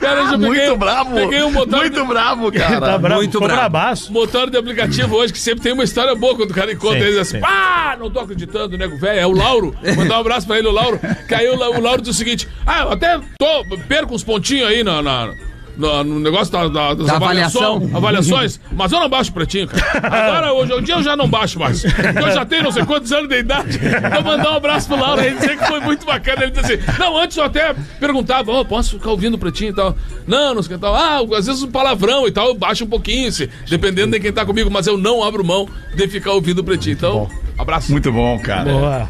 [0.00, 1.14] Cara, eu já Muito peguei, bravo.
[1.14, 2.80] Peguei um motor, Muito bravo, cara.
[2.80, 3.70] Tá bravo, muito ficou bravo.
[3.70, 4.12] bravaço.
[4.12, 7.06] motor de aplicativo hoje que sempre tem uma história boa quando o cara encontra Sim,
[7.06, 7.40] eles assim, sim.
[7.40, 9.20] pá, não tô acreditando, nego velho.
[9.20, 9.74] É o Lauro.
[9.96, 11.00] Mandar um abraço pra ele, o Lauro.
[11.28, 15.02] Caiu o Lauro diz o seguinte: Ah, eu até tô, perco uns pontinhos aí na.
[15.02, 15.32] na-
[15.78, 17.96] no, no negócio da, da, das Da avaliação- avaliação.
[17.96, 20.06] avaliações, mas eu não baixo o pretinho, cara.
[20.06, 21.84] Agora, hoje em dia, eu já não baixo mais.
[21.84, 23.78] Eu já tenho não sei quantos anos de idade.
[23.78, 26.42] Vou mandar um abraço pro Lauro aí, dizer que foi muito bacana.
[26.42, 29.74] Ele disse assim: Não, antes eu até perguntava, oh, posso ficar ouvindo o pretinho e
[29.74, 29.96] tal?
[30.26, 30.94] Não, não sei o que tal.
[30.94, 34.32] Ah, às vezes um palavrão e tal, eu baixo um pouquinho, se, dependendo de quem
[34.32, 36.94] tá comigo, mas eu não abro mão de ficar ouvindo o pretinho.
[36.94, 37.90] Então, abraço.
[37.92, 38.70] Muito bom, cara.
[38.70, 39.08] Boa.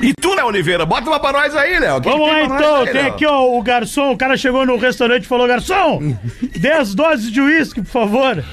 [0.00, 2.00] E tu, Léo Oliveira, bota uma pra nós aí, Léo.
[2.00, 3.08] Vamos lá então, aí, tem Léo?
[3.08, 6.16] aqui ó, o garçom, o cara chegou no restaurante e falou, garçom,
[6.58, 8.44] 10 doses de uísque, por favor.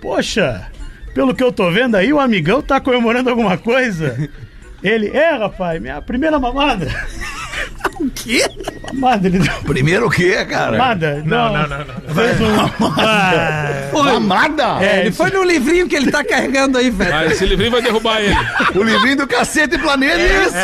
[0.00, 0.66] Poxa,
[1.14, 4.28] pelo que eu tô vendo aí, o amigão tá comemorando alguma coisa.
[4.82, 6.88] Ele, é rapaz, minha primeira mamada.
[8.00, 8.48] O quê?
[8.92, 10.78] Mamada, ele deu Primeiro o quê, cara?
[10.78, 11.22] mamada.
[11.26, 12.14] Não, não, não, não.
[12.14, 12.94] Fez um...
[12.96, 14.84] Ah, Mamada?
[14.84, 17.12] É, ele foi no livrinho que ele tá carregando aí, velho.
[17.14, 18.36] Ah, esse livrinho vai derrubar ele.
[18.76, 20.54] O livrinho do cacete e planeta, isso!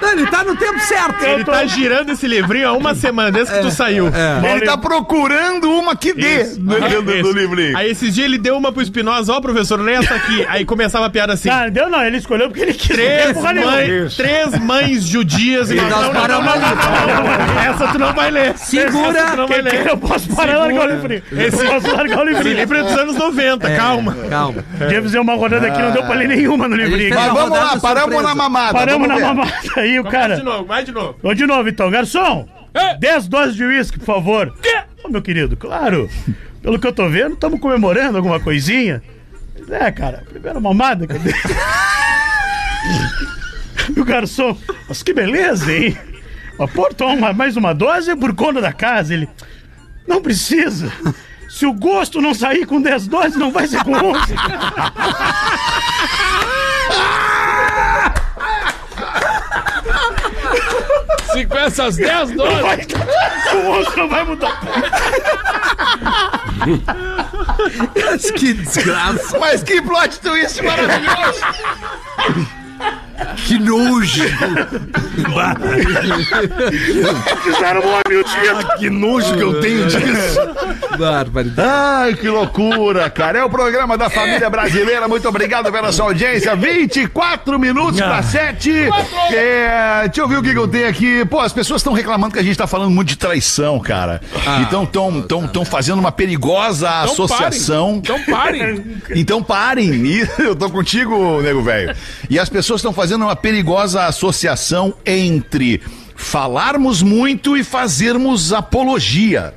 [0.00, 1.24] Não, ele tá no tempo certo.
[1.24, 4.10] Ele tá girando esse livrinho há uma semana desde que tu saiu.
[4.50, 6.60] Ele tá procurando uma que dê Isso.
[6.60, 7.32] dentro do, Isso.
[7.32, 7.76] livrinho.
[7.76, 10.44] Aí esses dias ele deu uma pro Espinosa, ó, professor, lê essa aqui.
[10.48, 11.48] Aí começava a piada assim.
[11.48, 12.88] Não, deu não, ele escolheu porque ele quis.
[12.88, 15.70] Três, mães, três mães judias.
[15.70, 16.62] E dá os parâmetros.
[17.66, 18.56] Essa tu não vai ler.
[18.58, 19.18] Segura.
[19.18, 19.86] Essa tu não vai ler.
[19.86, 21.22] eu posso parar e largar o livrinho.
[21.32, 22.56] Esse- Eu posso largar o Esse livrinho.
[22.56, 24.16] livro é dos anos 90, calma.
[24.28, 24.64] Calma.
[24.78, 27.14] Devia fazer uma rodada aqui, não deu pra ler nenhuma no livrinho.
[27.14, 28.72] Mas vamos lá, paramos na mamada.
[28.72, 30.36] Paramos na mamada aí, o Vai cara.
[30.36, 31.16] de novo, vai de novo.
[31.22, 32.46] Vou de novo então, garçom.
[32.74, 32.96] É.
[32.98, 34.54] 10 doses de uísque, por favor.
[34.62, 34.76] Quê?
[35.02, 36.08] Ô, meu querido, claro.
[36.62, 39.02] Pelo que eu tô vendo, estamos comemorando alguma coisinha.
[39.70, 41.32] É, cara, primeira mamada que eu dei.
[43.94, 44.56] E o garçom,
[44.88, 45.96] mas que beleza, hein?
[46.74, 49.12] Pô, toma mais uma dose é por conta da casa.
[49.12, 49.28] Ele,
[50.06, 50.90] não precisa.
[51.48, 54.20] Se o gosto não sair com 10 doses, não vai ser com 11.
[61.32, 62.62] Se com essas 10 doses.
[62.62, 64.60] Vai, com 11 não vai mudar.
[68.36, 69.38] Que desgraça.
[69.38, 71.40] Mas que plot twist maravilhoso!
[73.46, 74.24] Que nojo.
[77.42, 78.64] Fizeram uma miudinha.
[78.78, 80.40] que nojo que eu tenho disso!
[80.98, 81.68] Barbaridade.
[81.68, 83.38] Ai, que loucura, cara.
[83.38, 85.08] É o programa da família brasileira.
[85.08, 86.54] Muito obrigado pela sua audiência.
[86.54, 88.70] 24 minutos para 7.
[89.32, 91.24] É, deixa eu ver o que, que eu tenho aqui.
[91.24, 94.20] Pô, as pessoas estão reclamando que a gente tá falando muito de traição, cara.
[94.60, 97.96] então estão tão, tão fazendo uma perigosa associação.
[97.96, 98.84] Então parem.
[99.14, 99.94] Então parem.
[100.06, 101.94] E eu tô contigo, nego velho.
[102.28, 105.80] E as pessoas estão fazendo uma perigosa associação entre
[106.16, 109.54] falarmos muito e fazermos apologia.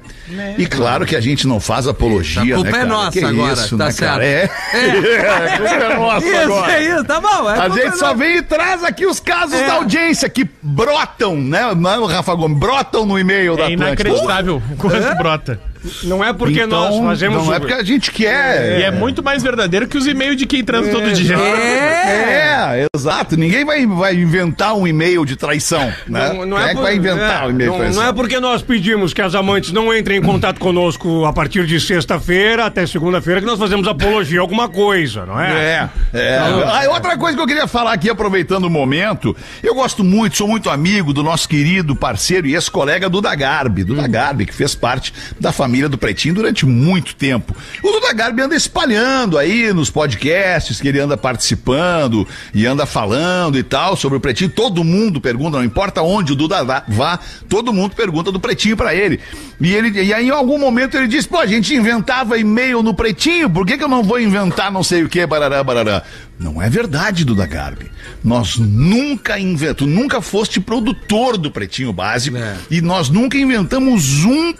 [0.59, 2.85] E claro que a gente não faz apologia, A culpa né, é cara?
[2.85, 4.11] nossa Que agora, isso, tá né, certo.
[4.11, 4.25] cara?
[4.25, 4.43] É.
[4.43, 6.71] a culpa é nossa Isso, agora.
[6.73, 7.49] é isso, tá bom.
[7.49, 8.17] é A gente só não.
[8.17, 9.65] vem e traz aqui os casos É.
[9.65, 11.73] da audiência que brotam, né?
[11.75, 13.85] Não, Rafa Gomes, brotam no e-mail da É Atlântida.
[13.87, 15.59] inacreditável o quanto brota.
[16.03, 18.79] Não é porque nós fazemos Não é porque a gente quer.
[18.79, 21.37] E é muito mais verdadeiro que os e-mails de quem transa todo dia.
[21.37, 23.37] É, exato.
[23.37, 26.33] Ninguém vai, vai inventar um e-mail de traição, né?
[26.33, 28.03] Não, não é é que por- vai inventar é, um e-mail de não, traição?
[28.03, 31.65] não é porque nós pedimos que as amantes não entrem em contato conosco a partir
[31.65, 35.89] de sexta-feira até segunda-feira que nós fazemos apologia a alguma coisa, não é?
[36.13, 36.37] É, é.
[36.37, 40.47] Ah, outra coisa que eu queria falar aqui, aproveitando o momento, eu gosto muito, sou
[40.47, 45.13] muito amigo do nosso querido parceiro e ex-colega Duda Garbi, Duda Garbi, que fez parte
[45.39, 47.55] da família do Pretinho durante muito tempo.
[47.83, 53.57] O Duda Garbi anda espalhando aí nos podcasts que ele anda participando e anda falando
[53.57, 54.49] e tal sobre o Pretinho.
[54.49, 58.93] Todo mundo pergunta, não importa onde o Duda vá- todo mundo pergunta do Pretinho pra
[58.95, 59.19] ele.
[59.61, 62.93] E ele e aí em algum momento ele disse, pô, a gente inventava e-mail no
[62.93, 66.03] Pretinho, por que, que eu não vou inventar não sei o que, barará, barará?
[66.39, 67.91] Não é verdade, Duda Garbi.
[68.23, 72.37] Nós nunca inventamos, nunca foste produtor do Pretinho Básico
[72.71, 74.53] e nós nunca inventamos um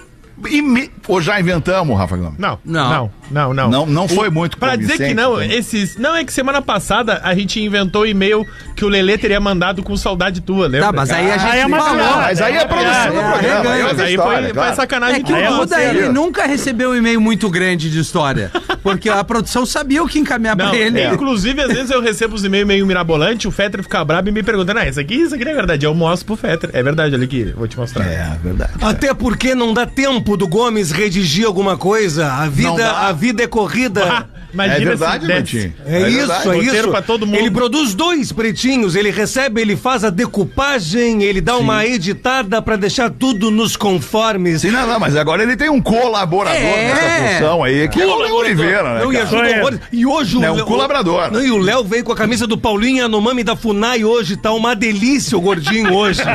[0.48, 0.90] e-mail.
[1.08, 2.38] Ou já inventamos, Rafa Gomes?
[2.40, 2.90] Não, Não.
[2.90, 3.70] não, não, não.
[3.70, 5.48] Não, não foi muito Pra dizer que não, né?
[5.54, 5.98] esses.
[5.98, 9.82] Não, é que semana passada a gente inventou o e-mail que o Lelê teria mandado
[9.84, 10.88] com saudade tua, lembra?
[10.88, 12.16] Tá, mas aí a gente Aí é falou.
[12.18, 13.66] Mas aí é produção do é, programa.
[13.70, 14.68] é, aí é Mas aí história, foi, claro.
[14.68, 18.52] foi sacanagem É que o Duda, ele nunca recebeu um e-mail muito grande de história.
[18.84, 21.00] Porque a produção sabia o que encaminhar Não, pra ele.
[21.00, 21.14] é.
[21.14, 24.44] Inclusive, às vezes eu recebo os e-mails meio mirabolante, o Fetter fica brabo e me
[24.44, 25.86] pergunta, não, isso aqui, isso aqui não é verdade.
[25.86, 26.70] Eu mostro pro Fetter.
[26.74, 28.06] É verdade, olha aqui, vou te mostrar.
[28.06, 28.72] É, verdade.
[28.82, 32.32] Até porque não dá tempo do Gomes redigir alguma coisa.
[32.32, 33.08] A Não vida, dá.
[33.08, 34.26] a vida é corrida.
[34.54, 35.28] Imagina É verdade.
[35.28, 35.74] Martim.
[35.86, 36.42] É, É isso, verdade.
[36.50, 36.88] é Roteiro isso.
[36.90, 37.38] pra todo mundo.
[37.38, 42.76] Ele produz dois pretinhos, ele recebe, ele faz a decupagem, ele dá uma editada pra
[42.76, 44.62] deixar tudo nos conformes.
[44.62, 46.88] Sim, não, não, mas agora ele tem um colaborador É.
[46.94, 49.02] nessa função aí, que é o Léo Oliveira, né?
[49.04, 49.80] Não, e ajuda.
[49.92, 51.32] E hoje o É um Léo- colaborador.
[51.32, 54.36] Não, e o Léo veio com a camisa do Paulinho Anomami da Funai hoje.
[54.38, 56.22] Tá uma delícia o gordinho hoje.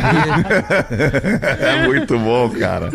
[1.61, 2.91] É muito bom, cara.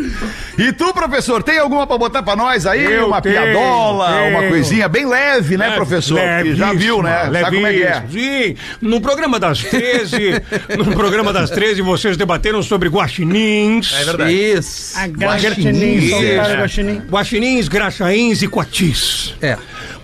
[0.58, 2.84] E tu, professor, tem alguma pra botar pra nós aí?
[2.84, 4.30] Eu uma tenho, piadola, tenho.
[4.38, 6.20] uma coisinha bem leve, né, professor?
[6.42, 7.30] Que já viu, né?
[7.40, 8.04] Sabe como é que é?
[8.10, 10.42] Sim, no programa das 13,
[10.78, 13.92] no programa das 13 vocês debateram sobre guaxinins.
[13.94, 14.32] É verdade.
[14.32, 14.98] Isso.
[15.16, 17.02] Guaxinim, soltaram É.
[17.10, 19.34] Guaxinins, graxaíns e coatis.
[19.42, 19.56] É.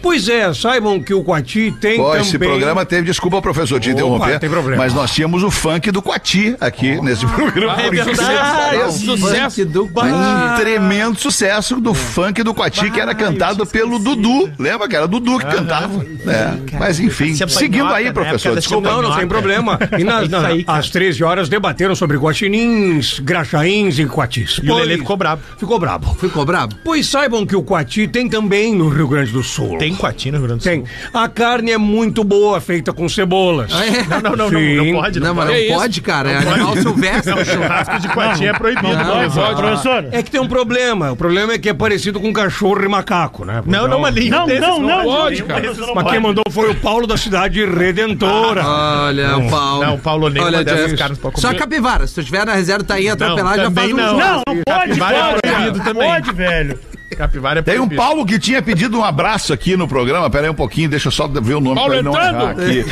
[0.07, 2.21] Pois é, saibam que o Quati tem Pô, também...
[2.23, 4.81] esse programa teve, desculpa, professor, te Opa, interromper, tem problema.
[4.85, 7.73] mas nós tínhamos o funk do Quati aqui nesse programa.
[7.83, 8.17] é verdade.
[8.17, 9.51] Sensacional.
[9.51, 14.49] Funk do Um tremendo sucesso do funk do Quati, que era cantado pelo Dudu.
[14.57, 16.05] Lembra que era Dudu que cantava?
[16.27, 16.77] É.
[16.79, 18.13] Mas enfim, Tinha seguindo panhota, aí, né?
[18.13, 18.89] professor, desculpa.
[18.89, 19.77] Não, não tem problema.
[19.99, 20.79] E na- É isso na- aí, cara.
[20.79, 24.61] às 13 horas debateram sobre guaxinins, graxaíns e quatis.
[24.63, 25.43] E o Lelê ficou brabo.
[25.59, 26.15] Ficou brabo.
[26.15, 26.77] Ficou brabo?
[26.85, 29.79] Pois saibam que o quati tem também no Rio Grande do Sul.
[29.79, 30.73] Tem Coati no Rio Grande do Sul.
[30.73, 30.85] Tem.
[31.13, 33.71] A carne é muito boa, feita com cebolas.
[33.73, 33.91] Ah, é?
[34.05, 35.21] Não, não, não, não, não pode.
[35.21, 35.59] Não, Não, mas pode.
[35.61, 36.03] não Que pode, isso?
[36.03, 36.31] cara.
[36.31, 37.35] É animal silvestre.
[37.35, 38.89] Não, churrasco de Coati é proibido.
[38.89, 39.57] Não, professor.
[39.57, 40.09] professor.
[40.13, 41.13] É que tem um problema.
[41.13, 43.63] O problema é que é parecido com cachorro e macaco, né?
[43.67, 45.05] Não, não, mas nenhum Não, desses não, não.
[45.05, 45.63] pode, cara.
[45.67, 46.11] Mas pode.
[46.11, 48.65] quem mandou foi o Paulo da cidade Redentora.
[48.67, 49.85] Olha, o Paulo.
[49.85, 51.01] Não, Paulo, nenhuma Olha, dessas Deus.
[51.01, 51.59] caras pode Só comer.
[51.61, 52.07] capivara.
[52.07, 54.17] Se tu estiver na reserva, tá aí atropelar, já faz um não.
[54.19, 55.85] Não, não pode, é pode, proibido cara.
[55.85, 56.09] também.
[56.11, 56.79] Pode, velho.
[57.17, 57.89] Capivara é Tem um.
[57.89, 60.29] Paulo que tinha pedido um abraço aqui no programa.
[60.31, 62.51] Pera aí um pouquinho, deixa eu só ver o nome Paulo pra ele não errar
[62.51, 62.85] aqui.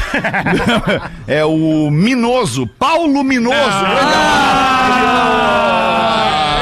[1.29, 3.55] é o Minoso, Paulo Minoso.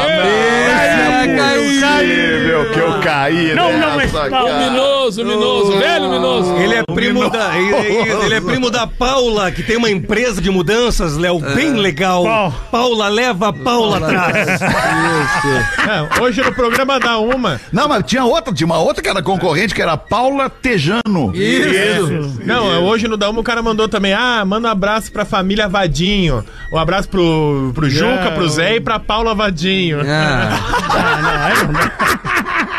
[0.08, 1.62] É, caiu.
[1.72, 4.46] Incrível que eu caí Não, não, mas- nessa, não.
[4.46, 4.70] O cara.
[5.02, 6.52] Minoso, Minoso, velho Minoso.
[6.58, 10.40] Ele é primo da ele, é- ele é primo da Paula, que tem uma empresa
[10.40, 12.22] de mudanças, Léo, bem legal.
[12.22, 12.54] Qual?
[12.70, 14.60] Paula leva, Paula atrás.
[15.86, 17.60] Não, hoje no programa dá uma.
[17.72, 21.32] Não, mas tinha outra, tinha uma outra que era concorrente, que era Paula Tejano.
[21.34, 22.40] Isso.
[22.44, 26.44] Não, hoje no Dalma o cara mandou também, ah, manda um abraço pra família Vadinho.
[26.72, 29.98] Um abraço pro, pro Juca, pro Zé e pra Paula Vadinho.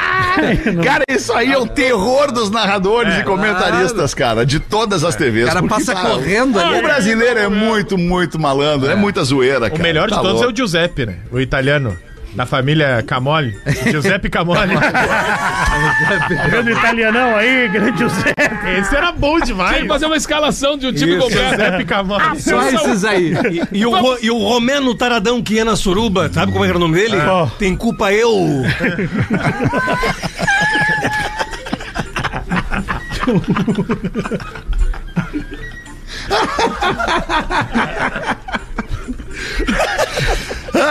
[0.44, 5.16] Ah, Cara, isso aí é o terror dos narradores e comentaristas, cara, de todas as
[5.16, 5.46] TVs.
[5.46, 6.80] o cara porque, passa cara, correndo ali.
[6.80, 9.84] O brasileiro é muito, muito malandro, é, muita zoeira, O cara.
[9.84, 10.54] melhor de Tá todos é louco.
[10.54, 11.16] o Giuseppe, né?
[11.32, 11.98] O italiano.
[12.36, 13.56] Da família Camoli.
[13.92, 14.74] Giuseppe Camoli.
[16.50, 18.34] Grande italianão aí, grande José.
[18.80, 19.82] Esse era bom Tem demais.
[19.84, 21.50] que fazer uma escalação de um time completo.
[21.50, 22.42] Giuseppe Camoli.
[22.42, 23.34] Só esses aí.
[23.72, 26.76] E, e o, Ro- e o Romeno Taradão que ia na suruba, sabe como era
[26.76, 27.22] o nome dele?
[27.22, 27.48] Qual?
[27.60, 28.64] Tem culpa eu.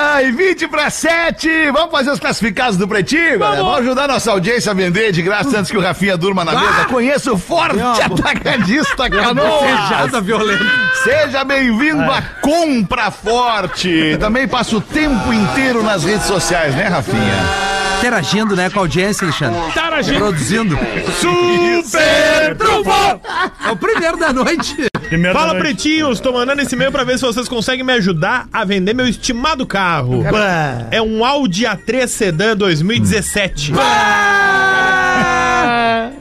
[0.04, 1.70] Ai, 20 para 7.
[1.70, 3.62] Vamos fazer os classificados do Pretinho, galera?
[3.62, 6.86] Vamos ajudar nossa audiência a vender de graça antes que o Rafinha durma na mesa.
[6.86, 10.10] Conheça o Forte Atacadista Canoas.
[10.24, 10.64] Violenta.
[11.04, 14.16] Seja bem-vindo à Compra Forte.
[14.18, 17.72] Também passa o tempo inteiro nas redes sociais, né, Rafinha?
[17.98, 19.60] interagindo, né, com a audiência, Alexandre.
[19.68, 20.18] Interagindo.
[20.18, 20.78] Produzindo.
[21.20, 22.90] Super Trufo!
[23.64, 24.91] É o primeiro da noite.
[25.32, 28.94] Fala, pretinhos, tô mandando esse e-mail pra ver se vocês conseguem me ajudar a vender
[28.94, 30.22] meu estimado carro.
[30.90, 33.72] É um Audi A3 Sedan 2017.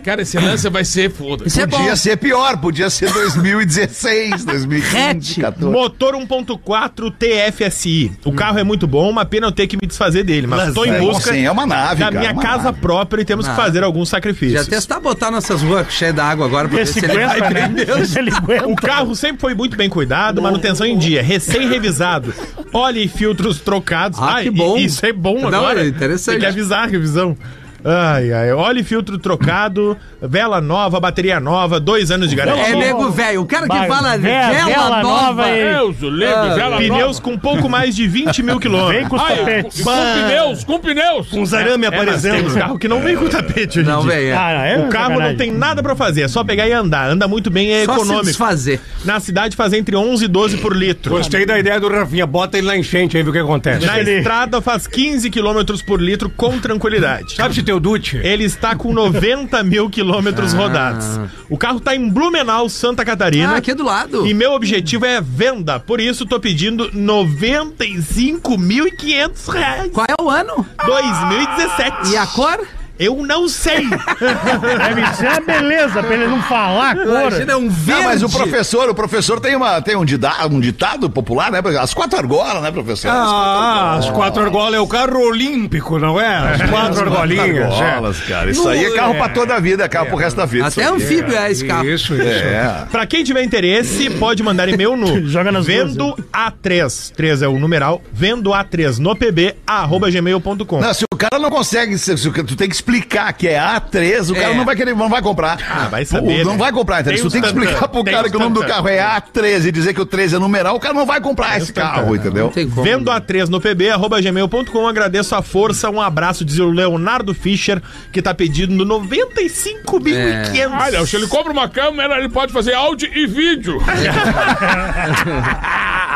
[0.04, 1.46] Cara, esse lance vai ser foda.
[1.48, 1.68] Isso é.
[1.68, 5.40] Podia ser pior, podia ser 2016, 2015, Hatch.
[5.40, 5.72] 14.
[5.72, 8.12] Motor 1.4 TFSI.
[8.26, 10.86] O carro é muito bom, uma pena eu ter que me desfazer dele, mas tô
[10.86, 12.80] em é, busca assim, é uma nave, da cara, minha é uma casa nave.
[12.82, 13.56] própria e temos que Ah.
[13.56, 14.68] fazer alguns Já sacrifícios.
[14.68, 17.76] testar botar nossas ruas cheias d'água agora pra ver se ele vai aguenta, né?
[18.18, 18.68] ele aguenta.
[18.68, 22.34] O carro sempre foi muito bem cuidado, manutenção em dia, recém-revisado,
[22.74, 24.20] óleo e filtros trocados.
[24.20, 24.78] Ah, Ai, que bom.
[24.78, 25.84] Isso é bom Não, agora.
[25.84, 26.32] é interessante.
[26.36, 27.38] Tem que avisar a revisão.
[27.84, 32.68] Ai, ai, óleo e filtro trocado, vela nova, bateria nova, dois anos de garantia.
[32.68, 33.42] É nego velho.
[33.42, 35.28] O cara que fala ve- vela, vela nova.
[35.34, 37.22] nova e- Deus, o livre, Ah, vela Pneus nova.
[37.22, 39.08] com pouco mais de 20 mil Vem quilômetros.
[39.10, 39.82] com os com, tapetes.
[39.82, 41.28] com pneus, com pneus.
[41.30, 42.46] Com os arame É, tem aparecendo.
[42.48, 44.36] uns carros que não vem com tapete hoje Não, velho.
[44.38, 47.10] Ah, é O carro não tem nada pra fazer, é só pegar e andar.
[47.10, 48.26] Anda muito bem, é Só se econômico.
[48.26, 48.80] desfazer.
[49.04, 51.16] Na cidade faz entre 11 e 12 por litro.
[51.16, 52.28] Gostei da ideia do Rafinha.
[52.28, 53.86] Bota ele na enchente aí, vê o que acontece.
[53.86, 57.36] Na estrada faz 15 km por litro com tranquilidade.
[57.36, 58.16] Sabe se teu Dutch?
[58.16, 61.06] Ele está com 90 mil quilômetros rodados.
[61.50, 63.54] O carro está em Blumenau, Santa Catarina.
[63.54, 64.28] Ah, aqui do lado.
[64.28, 65.80] E meu objetivo é venda.
[65.80, 69.90] Por isso, tô pedindo 95.500 reais.
[69.94, 70.66] Qual é o ano?
[70.86, 72.12] 2017.
[72.12, 72.60] E a cor?
[73.04, 73.88] Eu não sei.
[73.90, 77.06] Deve ser uma beleza pra ele não falar cor.
[77.08, 78.02] Imagina, é um verde.
[78.02, 81.60] Não, mas o professor, o professor tem, uma, tem um, dida- um ditado popular, né?
[81.80, 83.10] As quatro argolas, né, professor?
[83.12, 86.38] Ah, as quatro argolas é o carro olímpico, não é?
[86.54, 87.74] As quatro argolinhas.
[87.74, 87.84] é.
[87.84, 88.52] argolas, cara.
[88.52, 90.68] Isso aí é carro pra toda a vida, é carro pro resto da vida.
[90.68, 91.88] Até anfíbio é esse carro.
[91.90, 92.24] Isso, isso.
[92.24, 92.86] É.
[92.92, 97.12] Pra quem tiver interesse, pode mandar e-mail no Joga nas vendo A3.
[97.16, 98.02] 3 é o numeral.
[98.14, 100.80] Vendo A3 no pb, arroba gmail.com.
[100.80, 102.91] Não, se o cara não consegue, se, se o cara- tu tem que explicar
[103.38, 104.58] que é A3, o cara É.
[104.58, 105.58] não vai querer, não vai comprar.
[105.70, 106.58] Ah, vai saber, O- Não né?
[106.58, 107.14] vai comprar, entendeu?
[107.14, 109.00] Tem Se tu tem que explicar pro tem cara que o nome do carro é
[109.00, 112.16] A13 e dizer que o 13 é numeral, o cara não vai comprar esse carro,
[112.16, 112.50] entendeu?
[112.50, 112.66] Tem.
[112.68, 114.88] Vendo A3 no pb, arroba gmail.com.
[114.88, 115.90] Agradeço a força.
[115.90, 117.82] Um abraço, diz o Leonardo Fischer,
[118.12, 120.72] que tá pedindo 95.500.
[120.82, 123.80] Olha, se ele compra uma câmera, ele pode fazer áudio e vídeo.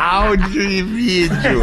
[0.08, 1.62] Áudio e vídeo.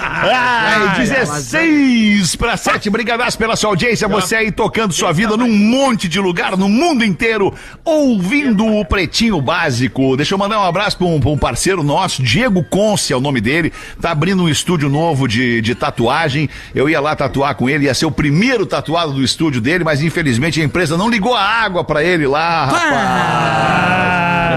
[0.00, 2.90] Ai, 16 para 7.
[2.90, 4.06] Brigadaço pela sua audiência.
[4.08, 9.40] Você aí tocando sua vida num monte de lugar, no mundo inteiro, ouvindo o Pretinho
[9.40, 10.16] Básico.
[10.16, 13.40] Deixa eu mandar um abraço para um, um parceiro nosso, Diego Conce é o nome
[13.40, 13.72] dele.
[14.00, 16.48] Tá abrindo um estúdio novo de, de tatuagem.
[16.74, 20.02] Eu ia lá tatuar com ele, ia ser o primeiro tatuado do estúdio dele, mas
[20.02, 23.98] infelizmente a empresa não ligou a água para ele lá, rapaz.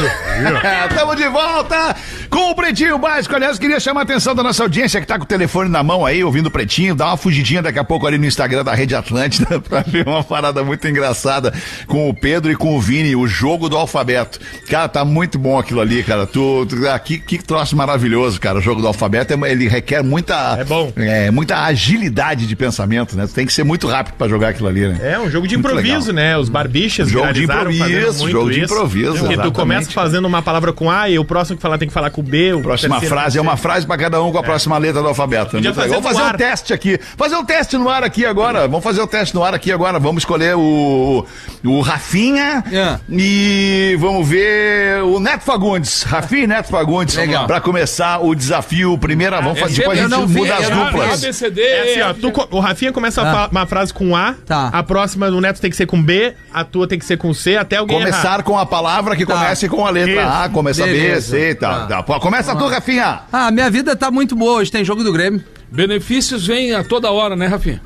[0.89, 1.95] Estamos de volta
[2.29, 3.35] com o Pretinho Básico.
[3.35, 6.05] Aliás, queria chamar a atenção da nossa audiência que tá com o telefone na mão
[6.05, 6.95] aí, ouvindo o Pretinho.
[6.95, 10.23] Dá uma fugidinha daqui a pouco ali no Instagram da Rede Atlântida pra ver uma
[10.23, 11.53] parada muito engraçada
[11.87, 14.39] com o Pedro e com o Vini, o jogo do alfabeto.
[14.69, 16.25] Cara, tá muito bom aquilo ali, cara.
[16.25, 18.59] Tu, tu ah, que, troço maravilhoso, cara.
[18.59, 20.57] O jogo do alfabeto, é- ele requer muita...
[20.59, 20.91] É bom.
[20.95, 23.27] é, muita agilidade de pensamento, né?
[23.27, 24.99] Tu tem que ser muito rápido pra jogar aquilo ali, né?
[25.01, 26.13] É um jogo de Muito improviso, legal.
[26.13, 26.37] né?
[26.37, 28.73] Os barbichas Jogo de improviso, jogo de isso.
[28.73, 31.87] improviso, Porque tu começa fazendo uma palavra com A e o próximo que falar tem
[31.87, 32.53] que falar com B.
[32.53, 35.53] O Próxima frase é uma frase pra cada um com a próxima letra do alfabeto.
[35.55, 36.35] Muito fazer Vamos fazer ar.
[36.35, 36.99] um teste aqui.
[37.17, 38.67] Fazer um teste no ar aqui agora.
[38.67, 39.99] Vamos fazer o teste no ar aqui agora.
[39.99, 41.25] Vamos escolher o,
[41.63, 42.99] o Rafinha É.
[43.09, 46.03] e vamos ver o Neto Fagundes.
[46.03, 47.15] Rafinha e Neto Fagundes.
[47.15, 47.45] Legal.
[47.47, 48.97] Pra começar o desafio.
[48.97, 49.73] Primeira, vamos fazer.
[49.75, 51.23] é Depois a gente muda as duplas.
[51.23, 51.61] ABCD.
[51.61, 53.47] É assim, ó, tu co- o Rafinha começa Ah.
[53.51, 54.69] uma frase com A, Tá.
[54.71, 57.33] a próxima do Neto tem que ser com B, a tua tem que ser com
[57.33, 58.43] C, até alguém Começar errar.
[58.43, 59.33] com a palavra que Tá.
[59.33, 61.31] comece com a letra A, começa B, Beleza.
[61.31, 61.73] C e tal.
[61.81, 61.85] Tá.
[61.87, 62.03] Tá.
[62.03, 63.21] Pô, Começa tu, Rafinha.
[63.31, 64.71] Ah, minha vida tá muito boa hoje.
[64.71, 65.43] Tem jogo do Grêmio.
[65.71, 67.81] Benefícios vêm a toda hora, né, Rafinha?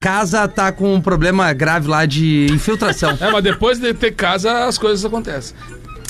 [0.00, 3.16] casa tá com um problema grave lá de infiltração.
[3.24, 5.56] É, mas depois de ter casa, as coisas acontecem.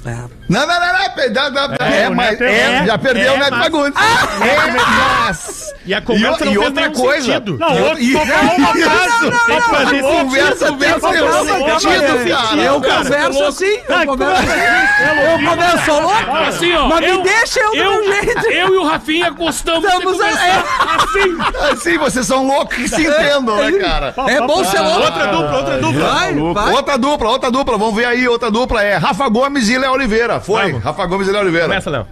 [0.05, 1.11] Não, não, não, não.
[1.15, 2.45] pe- dá- dá- É, o mas é,
[2.83, 4.03] é- já perdeu é, o Neto Fagundes.
[4.03, 7.27] É, mas- E a E, conversa o- não e outra coisa.
[7.33, 7.59] sentido.
[7.59, 9.31] Não, E outro outra- e- só falou uma frase.
[9.47, 12.63] Tem que fazer conversa calma, calma, sentido.
[12.63, 14.51] Eu converso assim, Ah, eu converso assim.
[15.25, 16.37] Eu converso louco.
[16.49, 16.89] Assim, ó.
[16.89, 18.47] Mas me eu, deixa eu um jeito.
[18.51, 20.65] eu e o Rafinha gostamos Estamos de conversar
[20.97, 21.73] assim.
[21.73, 24.15] Assim, vocês são loucos que se entendam, né, cara?
[24.29, 25.01] É bom ser louco.
[25.03, 26.09] Outra dupla, outra dupla.
[26.15, 26.73] Vai, vai.
[26.73, 27.79] Outra dupla, outra dupla.
[27.79, 30.41] Vamos ver aí, outra dupla é Rafa Gomes e Léo Oliveira.
[30.41, 30.85] Foi, Vamos.
[30.85, 31.67] Rafa Gomes e Léo Oliveira.
[31.69, 32.07] Começa, Léo.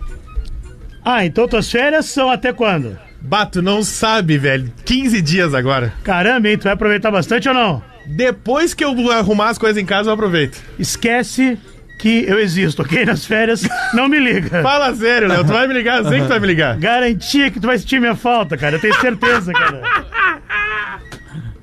[1.04, 2.96] Ah, então tuas férias são até quando?
[3.20, 4.72] Bato, não sabe, velho.
[4.84, 5.92] 15 dias agora.
[6.02, 6.58] Caramba, hein?
[6.58, 7.82] Tu vai aproveitar bastante ou não?
[8.06, 10.60] Depois que eu arrumar as coisas em casa, eu aproveito.
[10.78, 11.58] Esquece
[11.98, 13.04] que eu existo, ok?
[13.06, 13.62] Nas férias,
[13.94, 14.62] não me liga.
[14.62, 15.44] Fala sério, Léo.
[15.44, 15.98] Tu vai me ligar?
[15.98, 16.76] Eu sei que tu vai me ligar.
[16.76, 18.76] Garantia que tu vai sentir minha falta, cara.
[18.76, 19.82] Eu tenho certeza, cara.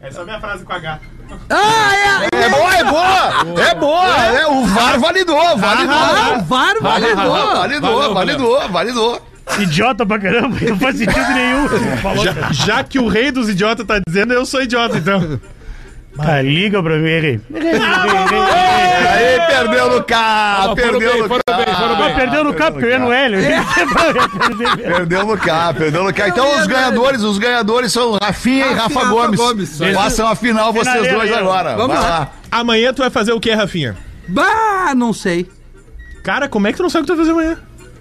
[0.01, 0.99] Essa é a minha frase com H.
[1.49, 1.91] Ah,
[2.31, 2.45] é.
[2.45, 3.63] É boa, é boa!
[3.69, 4.07] É boa!
[4.07, 5.95] É, o VAR validou, validou.
[5.95, 7.55] Ah, o VAR validou.
[7.59, 9.21] Validou, validou, validou.
[9.59, 11.67] Idiota pra caramba, não faz sentido nenhum.
[12.01, 15.39] Falou, Já, já que o rei dos idiotas tá dizendo, eu sou idiota, então.
[16.19, 17.39] Cara, liga pra mim, errei.
[19.09, 22.13] Aí, perdeu no K, Ah, perdeu bem, no bem, K.
[22.15, 23.39] Perdeu no campo, porque eu ia no Hélio.
[24.77, 26.29] Perdeu no K, perdeu no K.
[26.29, 29.79] Então os ganhadores, os ganhadores são Rafinha e Rafa Rafa Gomes.
[29.93, 31.75] Façam a final vocês dois agora.
[31.75, 32.31] Vamos lá.
[32.51, 33.95] Amanhã tu vai fazer o quê, Rafinha?
[34.27, 35.49] Bah, não sei.
[36.23, 37.57] Cara, como é que tu não sabe o que tu vai fazer amanhã?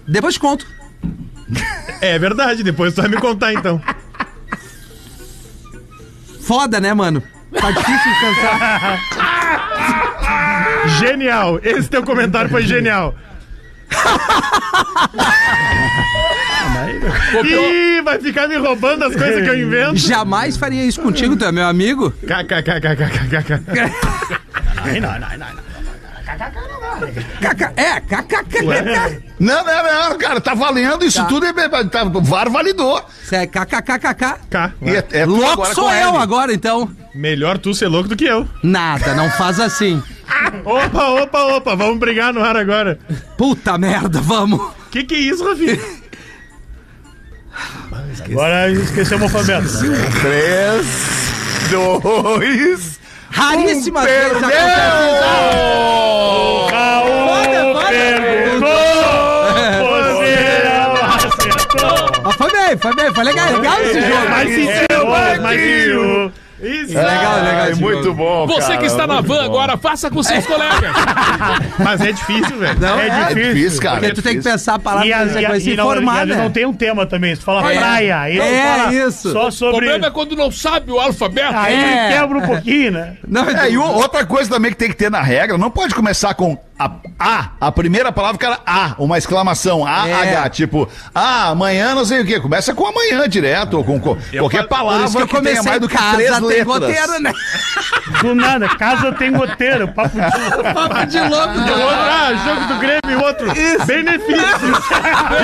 [0.07, 0.65] Depois te conto.
[2.01, 3.81] É verdade, depois tu vai me contar, então.
[6.41, 7.21] Foda, né, mano?
[7.53, 8.99] Tá difícil de pensar.
[10.99, 11.59] Genial.
[11.63, 13.15] Esse teu comentário foi genial.
[17.43, 19.97] Ih, vai ficar me roubando as coisas que eu invento.
[19.97, 22.11] Jamais faria isso contigo, tu é meu amigo.
[22.11, 23.63] KKKKKKK.
[27.41, 28.61] Caca- É, kkk.
[29.39, 31.25] Não, não, não, cara, tá valendo isso Tá.
[31.25, 31.45] tudo.
[31.45, 31.53] É,
[31.85, 33.03] tá, VAR validou.
[33.23, 34.15] Isso é kkkk.
[34.49, 34.73] K.
[34.81, 36.17] É, é Louco sou com eu L.
[36.17, 36.89] agora, então.
[37.15, 38.47] Melhor tu ser louco do que eu.
[38.63, 40.01] Nada, não faz assim.
[40.63, 42.99] Opa, opa, opa, vamos brigar no ar agora.
[43.37, 44.61] Puta merda, vamos.
[44.91, 45.79] Que que é isso, Rafinha?
[48.25, 49.67] Agora esqueceu o alfabeto.
[50.21, 50.87] Três,
[51.71, 52.99] dois,
[53.31, 55.79] Raríssimas vezes acontece perdeu!
[56.71, 58.69] Raul Foda, perguntou,
[60.17, 62.23] você não acertou.
[62.23, 64.29] Mas foi bem, foi bem, foi legal, legal esse jogo.
[64.29, 66.31] Mas sentiu, mas sentiu.
[66.61, 66.97] Isso.
[66.97, 69.41] É legal, é legal esse muito bom, Você cara, que está na van bom.
[69.45, 70.91] agora, faça com seus colegas.
[71.79, 72.79] Mas é difícil, velho.
[72.79, 73.95] Não, É é, É difícil, cara.
[73.97, 74.51] porque é tu tem que difícil.
[74.51, 75.13] pensar a palavra E, e,
[75.45, 76.35] a- coisa e não, formar, né?
[76.35, 77.35] não tem um tema também.
[77.35, 77.77] Se fala É.
[77.77, 79.31] praia, não É, fala isso.
[79.31, 79.77] só O sobre.
[79.77, 81.53] problema é quando não sabe o alfabeto.
[81.55, 82.09] Aí É.
[82.13, 83.13] quebra um pouquinho, né?
[83.27, 85.95] Não, É, e o- outra coisa também que tem que ter na regra, não pode
[85.95, 90.13] começar com a, a, a primeira palavra, cara, A, uma exclamação, A, É.
[90.37, 92.39] H, tipo, ah, amanhã não sei o quê.
[92.39, 95.43] Começa com amanhã direto, ou com, co- qualquer Por palavra isso que eu que, tenha
[95.43, 96.65] comecei mais do que casa, três tem letras.
[96.65, 97.33] goteira, né?
[98.21, 100.63] Do nada, casa tem goteiro, papo de louco.
[100.73, 101.59] Papo de louco.
[101.59, 103.47] Outro, ah, jogo do Grêmio e outro.
[103.85, 104.69] Benefício.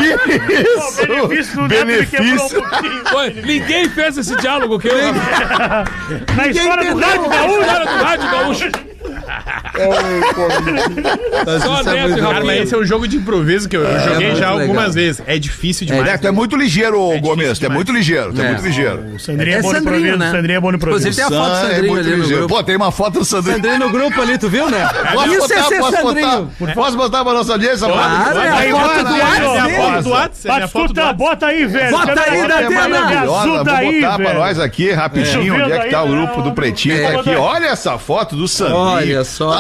[0.01, 1.07] Isso!
[1.07, 2.61] Benefício do um Benefício.
[2.61, 3.03] pouquinho.
[3.03, 4.95] Pô, Ninguém fez esse diálogo que eu.
[6.35, 7.65] Na história do rádio gaúcho.
[7.65, 8.71] Cara do Rádio Gaúcho.
[11.59, 13.75] Só Isso é Neto muito e Cara, mas esse é um jogo de improviso que
[13.77, 14.61] eu, eu joguei muito já legal.
[14.61, 15.21] algumas vezes.
[15.25, 16.07] É difícil demais.
[16.07, 18.49] É, tu é muito ligeiro, Gomes, tu é muito ligeiro, tu é, É.
[18.49, 19.05] muito ligeiro.
[19.15, 20.17] O Sandrinho é, É bom no Sandrinho, improviso.
[20.17, 20.31] né?
[20.31, 21.07] Sandrinho é bom no improviso.
[21.07, 22.37] Inclusive tem a foto do é Sandrinho ali no ligeiro.
[22.39, 22.55] grupo.
[22.55, 23.55] Pô, tem uma foto do Sandrinho.
[23.57, 24.87] Sandrinho no grupo ali, tu viu, né?
[25.13, 26.51] Posso Isso botar, é ser posso Sandrinho.
[26.59, 27.87] botar, posso botar pra nossa audiência?
[27.87, 29.75] Claro, é Aí, a foto do WhatsApp ó, É a dele.
[29.77, 31.17] foto do WhatsApp, é a Mas foto do escuta, WhatsApp.
[31.19, 31.91] bota aí, velho.
[31.91, 33.21] Bota aí, Datena.
[33.41, 35.63] Ajuda vou aí, botar pra nós aqui rapidinho É.
[35.63, 36.51] onde é que tá o grupo do.
[36.53, 36.95] Pretinho.
[36.95, 37.11] É.
[37.11, 38.77] Tá aqui, olha essa foto do Sandrinho.
[38.95, 39.51] Olha só.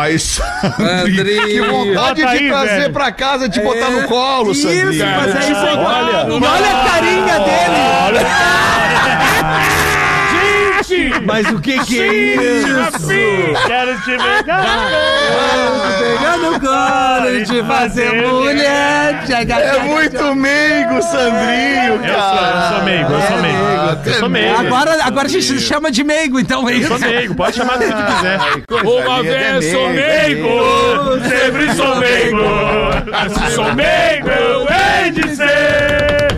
[0.00, 1.16] Ai, Sandrinho.
[1.16, 1.46] Sandrinho.
[1.46, 2.92] Que vontade Bota de aí, trazer velho.
[2.92, 5.06] pra casa, de botar no colo, Isso, Sandrinho.
[5.06, 5.76] mas é isso aí.
[5.76, 6.26] Olha.
[6.28, 8.26] E olha a carinha dele.
[11.24, 13.08] Mas o que que é isso?
[13.66, 14.64] Quero te pegar.
[15.98, 19.24] Pegando colo de fazer mulher.
[19.30, 22.68] É muito meigo, Sandrinho, Eu sou, eu cara.
[22.74, 23.60] sou meigo, eu sou meigo.
[24.06, 24.58] Eu sou meigo.
[24.58, 26.88] Agora, agora a gente chama de meigo, então é Eu isso.
[26.88, 28.38] sou meigo, pode chamar do que tu quiser.
[29.04, 30.48] Uma vez sou meigo,
[31.28, 32.40] sempre sou meigo.
[33.48, 36.28] Se sou meigo, eu hei de ser.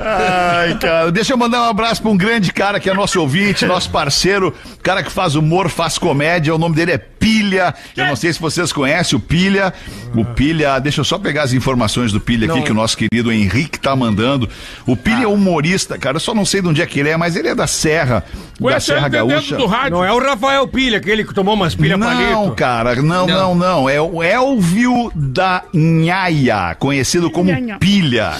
[0.00, 3.64] Ai, cara, deixa eu mandar um abraço pra um grande cara que é nosso ouvinte,
[3.66, 7.74] nosso parceiro, cara que faz humor, faz comédia, o nome dele é Pilha.
[7.96, 9.72] Eu não sei se vocês conhecem o Pilha.
[10.14, 13.30] O Pilha, deixa eu só pegar as informações do Pilha aqui que o nosso querido
[13.30, 14.48] Henrique tá mandando.
[14.86, 17.16] O Pilha é humorista, cara, eu só não sei de onde é que ele é,
[17.16, 18.24] mas ele é da Serra,
[18.58, 19.56] da Serra Gaúcha.
[19.56, 19.90] do rádio.
[19.98, 22.54] Não é o Rafael Pilha, aquele que tomou umas pilhas Não, palito.
[22.54, 23.88] cara, não, não, não.
[23.88, 28.32] É o Elvio da Nhaia, conhecido como Pilha.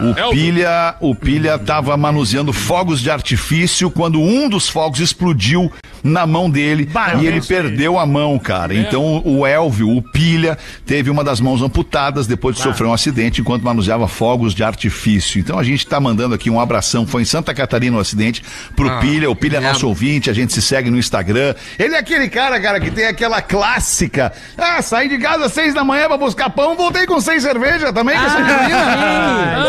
[0.00, 0.30] O Elvio.
[0.30, 5.70] Pilha, o Pilha tava manuseando fogos de artifício quando um dos fogos explodiu
[6.02, 8.74] na mão dele Bah, e ele perdeu a mão, cara.
[8.74, 13.40] Então o Elvio, o Pilha, teve uma das mãos amputadas depois de sofrer um acidente
[13.40, 15.38] enquanto manuseava fogos de artifício.
[15.40, 17.06] Então a gente tá mandando aqui um abração.
[17.06, 18.42] Foi em Santa Catarina o acidente
[18.76, 19.30] pro Ah, Pilha.
[19.30, 19.72] O Pilha é merda.
[19.74, 21.54] nosso ouvinte, a gente se segue no Instagram.
[21.78, 24.32] Ele é aquele cara, cara, que tem aquela clássica.
[24.58, 27.92] Ah, saí de casa às seis da manhã pra buscar pão, voltei com seis cerveja
[27.94, 28.16] também.
[28.18, 29.63] com essa Ah, é, é- é um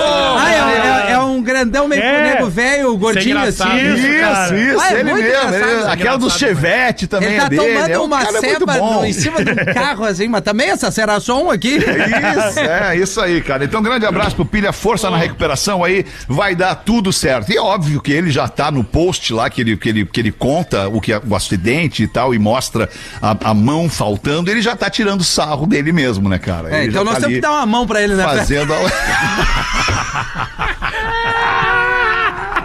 [1.56, 2.34] grandão meio É.
[2.34, 3.64] nego velho, gordinho é assim.
[3.64, 3.80] engraçado.
[3.80, 4.60] Isso, Isso, cara.
[4.60, 5.38] isso, Ah, é ele muito mesmo.
[5.48, 7.62] engraçado, ele- é aquela do Chevette também Ele é tá dele.
[7.74, 10.92] tomando é um uma ceba no- em cima de um carro assim, mas também essa
[10.92, 11.78] será só um aqui.
[11.78, 13.64] Isso, é, isso aí, cara.
[13.66, 17.52] Então, grande abraço pro Pilha, força na recuperação aí, vai dar tudo certo.
[17.52, 20.20] E é óbvio que ele já tá no post lá, que ele, que ele, que
[20.20, 22.90] ele conta o que é o acidente e tal, e mostra
[23.22, 26.76] a, a mão faltando, ele já tá tirando sarro dele mesmo, né, cara?
[26.76, 28.24] É, Ele então já nós tá temos que dar uma mão pra ele, né?
[28.24, 28.78] Fazendo a...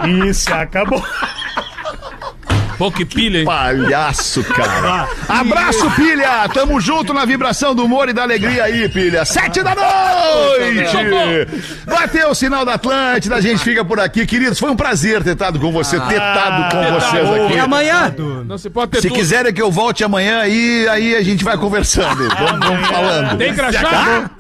[0.07, 1.03] Isso, acabou.
[2.81, 3.45] Pô, que pilha, hein?
[3.45, 5.07] Palhaço, cara.
[5.28, 6.49] Abraço, pilha!
[6.49, 9.22] Tamo junto na vibração do humor e da alegria aí, pilha.
[9.26, 10.97] Sete da noite!
[11.85, 14.24] Bateu o sinal da Atlântida, a gente fica por aqui.
[14.24, 17.59] Queridos, foi um prazer ter estado com você, ter estado com vocês E aqui.
[17.59, 18.14] amanhã?
[18.47, 21.59] Não se pode ter Se quiserem que eu volte amanhã, aí, aí a gente vai
[21.59, 22.31] conversando.
[22.41, 23.37] Vamos, vamos falando.
[23.37, 24.31] Tem crachá?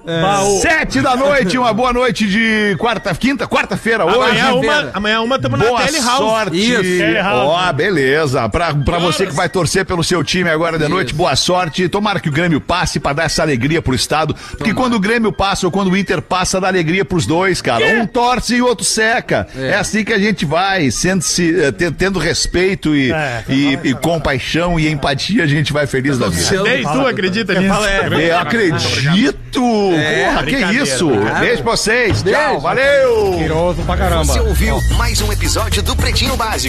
[0.62, 4.40] Sete da noite, uma boa noite de quarta, quinta, quarta-feira hoje.
[4.40, 6.18] Amanhã uma, amanhã uma tamo na Boa Tele House.
[6.18, 6.56] sorte.
[6.56, 6.82] Isso.
[6.82, 7.68] Telehouse.
[7.68, 8.29] Ó, beleza.
[8.50, 11.88] Pra, pra você que vai torcer pelo seu time agora de noite, boa sorte.
[11.88, 14.34] Tomara que o Grêmio passe pra dar essa alegria pro Estado.
[14.56, 17.84] Porque quando o Grêmio passa ou quando o Inter passa, dá alegria pros dois, cara.
[18.00, 19.46] Um torce e o outro seca.
[19.56, 23.44] É, assim que a gente vai, sendo -se, eh, te- tendo respeito e, É.
[23.48, 26.62] e, e compaixão e empatia, a gente vai feliz da vida.
[26.62, 27.74] Nem tu acredita nisso.
[28.20, 29.60] Eu acredito!
[29.60, 31.08] Porra, que isso!
[31.40, 32.22] Beijo pra vocês.
[32.22, 33.38] Tchau, valeu!
[33.86, 34.24] Pra caramba.
[34.24, 36.68] Você ouviu mais um episódio do Pretinho Básico.